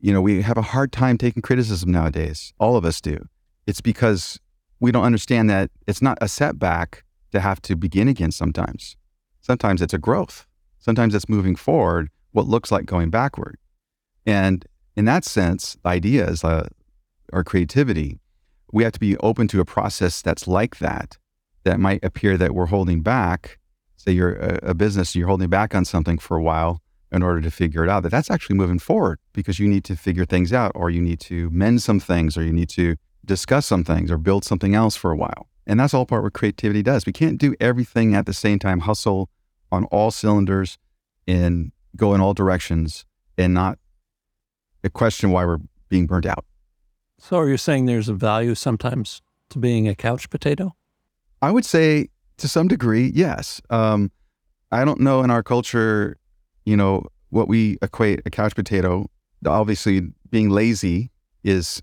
you 0.00 0.12
know, 0.12 0.20
we 0.20 0.42
have 0.42 0.58
a 0.58 0.62
hard 0.62 0.92
time 0.92 1.18
taking 1.18 1.42
criticism 1.42 1.90
nowadays. 1.90 2.52
All 2.58 2.76
of 2.76 2.84
us 2.84 3.00
do. 3.00 3.28
It's 3.66 3.80
because 3.80 4.38
we 4.78 4.92
don't 4.92 5.04
understand 5.04 5.48
that 5.50 5.70
it's 5.86 6.02
not 6.02 6.18
a 6.20 6.28
setback 6.28 7.04
to 7.32 7.40
have 7.40 7.60
to 7.62 7.76
begin 7.76 8.08
again 8.08 8.30
sometimes. 8.30 8.96
Sometimes 9.40 9.82
it's 9.82 9.94
a 9.94 9.98
growth. 9.98 10.46
Sometimes 10.78 11.14
it's 11.14 11.28
moving 11.28 11.56
forward, 11.56 12.10
what 12.32 12.46
looks 12.46 12.70
like 12.70 12.86
going 12.86 13.10
backward. 13.10 13.56
And 14.24 14.64
in 14.94 15.04
that 15.06 15.24
sense, 15.24 15.76
ideas 15.84 16.44
uh, 16.44 16.68
or 17.32 17.42
creativity, 17.42 18.18
we 18.72 18.84
have 18.84 18.92
to 18.92 19.00
be 19.00 19.16
open 19.18 19.48
to 19.48 19.60
a 19.60 19.64
process 19.64 20.22
that's 20.22 20.46
like 20.46 20.78
that, 20.78 21.16
that 21.66 21.78
might 21.78 22.02
appear 22.02 22.36
that 22.38 22.54
we're 22.54 22.66
holding 22.66 23.02
back. 23.02 23.58
Say 23.96 24.12
you're 24.12 24.36
a, 24.36 24.70
a 24.70 24.74
business, 24.74 25.14
you're 25.14 25.28
holding 25.28 25.50
back 25.50 25.74
on 25.74 25.84
something 25.84 26.18
for 26.18 26.36
a 26.36 26.42
while 26.42 26.80
in 27.12 27.22
order 27.22 27.40
to 27.40 27.50
figure 27.50 27.84
it 27.84 27.90
out 27.90 28.02
that 28.02 28.10
that's 28.10 28.30
actually 28.30 28.56
moving 28.56 28.78
forward 28.78 29.18
because 29.32 29.58
you 29.58 29.68
need 29.68 29.84
to 29.84 29.96
figure 29.96 30.24
things 30.24 30.52
out 30.52 30.72
or 30.74 30.90
you 30.90 31.00
need 31.00 31.20
to 31.20 31.50
mend 31.50 31.82
some 31.82 32.00
things 32.00 32.36
or 32.36 32.42
you 32.42 32.52
need 32.52 32.68
to 32.68 32.96
discuss 33.24 33.66
some 33.66 33.84
things 33.84 34.10
or 34.10 34.18
build 34.18 34.44
something 34.44 34.74
else 34.74 34.96
for 34.96 35.10
a 35.10 35.16
while. 35.16 35.48
And 35.66 35.78
that's 35.78 35.94
all 35.94 36.06
part 36.06 36.22
what 36.22 36.32
creativity 36.32 36.82
does. 36.82 37.06
We 37.06 37.12
can't 37.12 37.38
do 37.38 37.54
everything 37.60 38.14
at 38.14 38.26
the 38.26 38.32
same 38.32 38.58
time 38.58 38.80
hustle 38.80 39.28
on 39.70 39.84
all 39.86 40.10
cylinders 40.10 40.78
and 41.26 41.72
go 41.96 42.14
in 42.14 42.20
all 42.20 42.34
directions 42.34 43.04
and 43.36 43.52
not 43.52 43.78
question 44.90 45.30
why 45.30 45.44
we're 45.44 45.58
being 45.88 46.06
burnt 46.06 46.26
out. 46.26 46.44
So 47.18 47.38
are 47.38 47.48
you 47.48 47.56
saying 47.56 47.86
there's 47.86 48.08
a 48.08 48.14
value 48.14 48.54
sometimes 48.54 49.22
to 49.50 49.58
being 49.58 49.88
a 49.88 49.94
couch 49.94 50.30
potato 50.30 50.76
i 51.42 51.50
would 51.50 51.64
say 51.64 52.08
to 52.36 52.48
some 52.48 52.68
degree 52.68 53.10
yes 53.14 53.60
um, 53.70 54.10
i 54.72 54.84
don't 54.84 55.00
know 55.00 55.22
in 55.22 55.30
our 55.30 55.42
culture 55.42 56.16
you 56.66 56.76
know, 56.76 57.06
what 57.30 57.48
we 57.48 57.78
equate 57.80 58.20
a 58.26 58.30
couch 58.30 58.54
potato, 58.54 59.08
obviously 59.46 60.02
being 60.30 60.50
lazy 60.50 61.10
is 61.44 61.80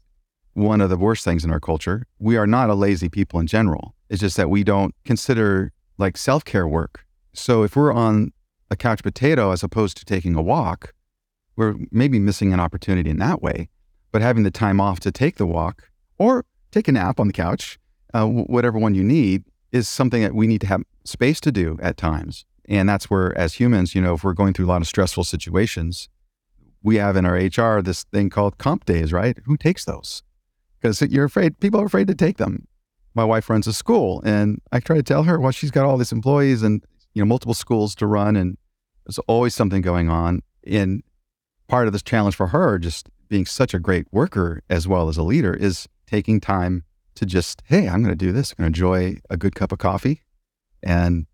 one 0.53 0.81
of 0.81 0.89
the 0.89 0.97
worst 0.97 1.23
things 1.23 1.43
in 1.43 1.49
our 1.49 1.59
culture. 1.59 2.05
We 2.19 2.37
are 2.37 2.45
not 2.45 2.69
a 2.69 2.75
lazy 2.75 3.09
people 3.09 3.39
in 3.39 3.47
general. 3.47 3.95
It's 4.09 4.19
just 4.19 4.37
that 4.37 4.49
we 4.49 4.63
don't 4.63 4.93
consider 5.05 5.71
like 5.97 6.17
self 6.17 6.45
care 6.45 6.67
work. 6.67 7.05
So 7.33 7.63
if 7.63 7.75
we're 7.75 7.93
on 7.93 8.33
a 8.69 8.75
couch 8.75 9.01
potato 9.01 9.51
as 9.51 9.63
opposed 9.63 9.97
to 9.97 10.05
taking 10.05 10.35
a 10.35 10.41
walk, 10.41 10.93
we're 11.55 11.75
maybe 11.91 12.19
missing 12.19 12.53
an 12.53 12.59
opportunity 12.59 13.09
in 13.09 13.17
that 13.17 13.41
way. 13.41 13.69
But 14.11 14.21
having 14.21 14.43
the 14.43 14.51
time 14.51 14.79
off 14.79 14.99
to 15.01 15.11
take 15.11 15.37
the 15.37 15.45
walk 15.45 15.89
or 16.17 16.45
take 16.71 16.87
a 16.87 16.91
nap 16.91 17.19
on 17.19 17.27
the 17.27 17.33
couch, 17.33 17.79
uh, 18.13 18.25
whatever 18.25 18.77
one 18.77 18.95
you 18.95 19.03
need, 19.03 19.43
is 19.71 19.89
something 19.89 20.21
that 20.21 20.35
we 20.35 20.47
need 20.47 20.61
to 20.61 20.67
have 20.67 20.83
space 21.03 21.39
to 21.41 21.51
do 21.51 21.77
at 21.81 21.97
times. 21.97 22.45
And 22.69 22.87
that's 22.87 23.09
where, 23.09 23.37
as 23.37 23.55
humans, 23.55 23.93
you 23.93 24.01
know, 24.01 24.13
if 24.13 24.23
we're 24.23 24.33
going 24.33 24.53
through 24.53 24.65
a 24.65 24.67
lot 24.67 24.81
of 24.81 24.87
stressful 24.87 25.25
situations, 25.25 26.09
we 26.81 26.97
have 26.97 27.15
in 27.15 27.25
our 27.25 27.35
HR 27.35 27.81
this 27.81 28.03
thing 28.03 28.29
called 28.29 28.57
comp 28.57 28.85
days, 28.85 29.11
right? 29.11 29.37
Who 29.45 29.57
takes 29.57 29.85
those? 29.85 30.21
Because 30.79 31.01
you're 31.01 31.25
afraid, 31.25 31.59
people 31.59 31.81
are 31.81 31.85
afraid 31.85 32.07
to 32.07 32.15
take 32.15 32.37
them. 32.37 32.67
My 33.15 33.23
wife 33.23 33.49
runs 33.49 33.67
a 33.67 33.73
school, 33.73 34.21
and 34.25 34.61
I 34.71 34.79
try 34.79 34.97
to 34.97 35.03
tell 35.03 35.23
her, 35.23 35.39
well, 35.39 35.51
she's 35.51 35.71
got 35.71 35.85
all 35.85 35.97
these 35.97 36.11
employees 36.11 36.63
and, 36.63 36.83
you 37.13 37.21
know, 37.21 37.27
multiple 37.27 37.53
schools 37.53 37.95
to 37.95 38.07
run, 38.07 38.35
and 38.35 38.57
there's 39.05 39.19
always 39.19 39.55
something 39.55 39.81
going 39.81 40.09
on. 40.09 40.41
And 40.65 41.03
part 41.67 41.87
of 41.87 41.93
this 41.93 42.01
challenge 42.01 42.35
for 42.35 42.47
her, 42.47 42.79
just 42.79 43.09
being 43.29 43.45
such 43.45 43.73
a 43.73 43.79
great 43.79 44.07
worker 44.11 44.61
as 44.69 44.87
well 44.87 45.09
as 45.09 45.17
a 45.17 45.23
leader, 45.23 45.53
is 45.53 45.87
taking 46.07 46.41
time 46.41 46.83
to 47.15 47.25
just, 47.25 47.61
hey, 47.65 47.87
I'm 47.87 48.03
going 48.03 48.17
to 48.17 48.25
do 48.25 48.31
this. 48.31 48.51
I'm 48.51 48.63
going 48.63 48.73
to 48.73 48.77
enjoy 48.77 49.19
a 49.29 49.37
good 49.37 49.55
cup 49.55 49.71
of 49.71 49.79
coffee 49.79 50.21
and 50.81 51.25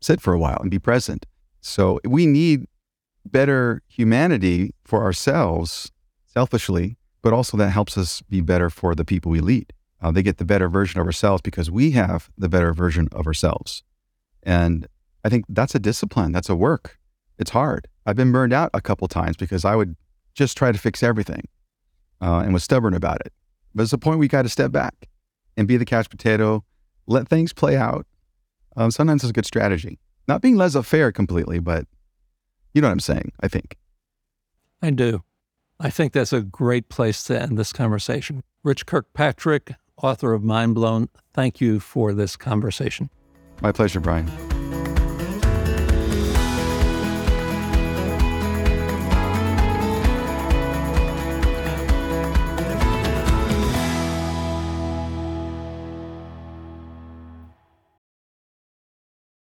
sit 0.00 0.20
for 0.20 0.32
a 0.32 0.38
while 0.38 0.58
and 0.60 0.70
be 0.70 0.78
present. 0.78 1.26
So 1.60 2.00
we 2.04 2.26
need 2.26 2.66
better 3.24 3.82
humanity 3.88 4.74
for 4.84 5.02
ourselves 5.02 5.90
selfishly, 6.26 6.96
but 7.22 7.32
also 7.32 7.56
that 7.56 7.70
helps 7.70 7.98
us 7.98 8.22
be 8.22 8.40
better 8.40 8.70
for 8.70 8.94
the 8.94 9.04
people 9.04 9.30
we 9.30 9.40
lead. 9.40 9.72
Uh, 10.00 10.10
they 10.10 10.22
get 10.22 10.38
the 10.38 10.44
better 10.44 10.68
version 10.68 11.00
of 11.00 11.06
ourselves 11.06 11.42
because 11.42 11.70
we 11.70 11.90
have 11.92 12.30
the 12.38 12.48
better 12.48 12.72
version 12.72 13.08
of 13.12 13.26
ourselves. 13.26 13.82
And 14.42 14.86
I 15.24 15.28
think 15.28 15.44
that's 15.48 15.74
a 15.74 15.80
discipline, 15.80 16.32
that's 16.32 16.48
a 16.48 16.54
work. 16.54 16.98
It's 17.38 17.50
hard. 17.50 17.88
I've 18.06 18.16
been 18.16 18.32
burned 18.32 18.52
out 18.52 18.70
a 18.72 18.80
couple 18.80 19.06
times 19.08 19.36
because 19.36 19.64
I 19.64 19.76
would 19.76 19.96
just 20.34 20.56
try 20.56 20.72
to 20.72 20.78
fix 20.78 21.02
everything 21.02 21.48
uh, 22.20 22.38
and 22.38 22.52
was 22.52 22.64
stubborn 22.64 22.94
about 22.94 23.20
it. 23.26 23.32
But 23.74 23.82
it's 23.82 23.92
a 23.92 23.98
point 23.98 24.18
we 24.18 24.28
got 24.28 24.42
to 24.42 24.48
step 24.48 24.72
back 24.72 25.08
and 25.58 25.68
be 25.68 25.76
the 25.76 25.84
couch 25.84 26.08
potato, 26.08 26.64
let 27.06 27.28
things 27.28 27.52
play 27.52 27.76
out, 27.76 28.06
um, 28.76 28.90
sometimes 28.90 29.24
it's 29.24 29.30
a 29.30 29.34
good 29.34 29.44
strategy. 29.44 29.98
Not 30.28 30.40
being 30.40 30.56
laissez 30.56 30.82
faire 30.82 31.10
completely, 31.10 31.58
but 31.58 31.86
you 32.72 32.80
know 32.80 32.88
what 32.88 32.92
I'm 32.92 33.00
saying, 33.00 33.32
I 33.40 33.48
think. 33.48 33.76
I 34.80 34.90
do. 34.90 35.24
I 35.80 35.90
think 35.90 36.12
that's 36.12 36.32
a 36.32 36.42
great 36.42 36.88
place 36.88 37.24
to 37.24 37.40
end 37.40 37.58
this 37.58 37.72
conversation. 37.72 38.42
Rich 38.62 38.86
Kirkpatrick, 38.86 39.74
author 40.00 40.32
of 40.32 40.42
Mindblown, 40.42 41.08
thank 41.34 41.60
you 41.60 41.80
for 41.80 42.14
this 42.14 42.36
conversation. 42.36 43.10
My 43.60 43.72
pleasure, 43.72 44.00
Brian. 44.00 44.30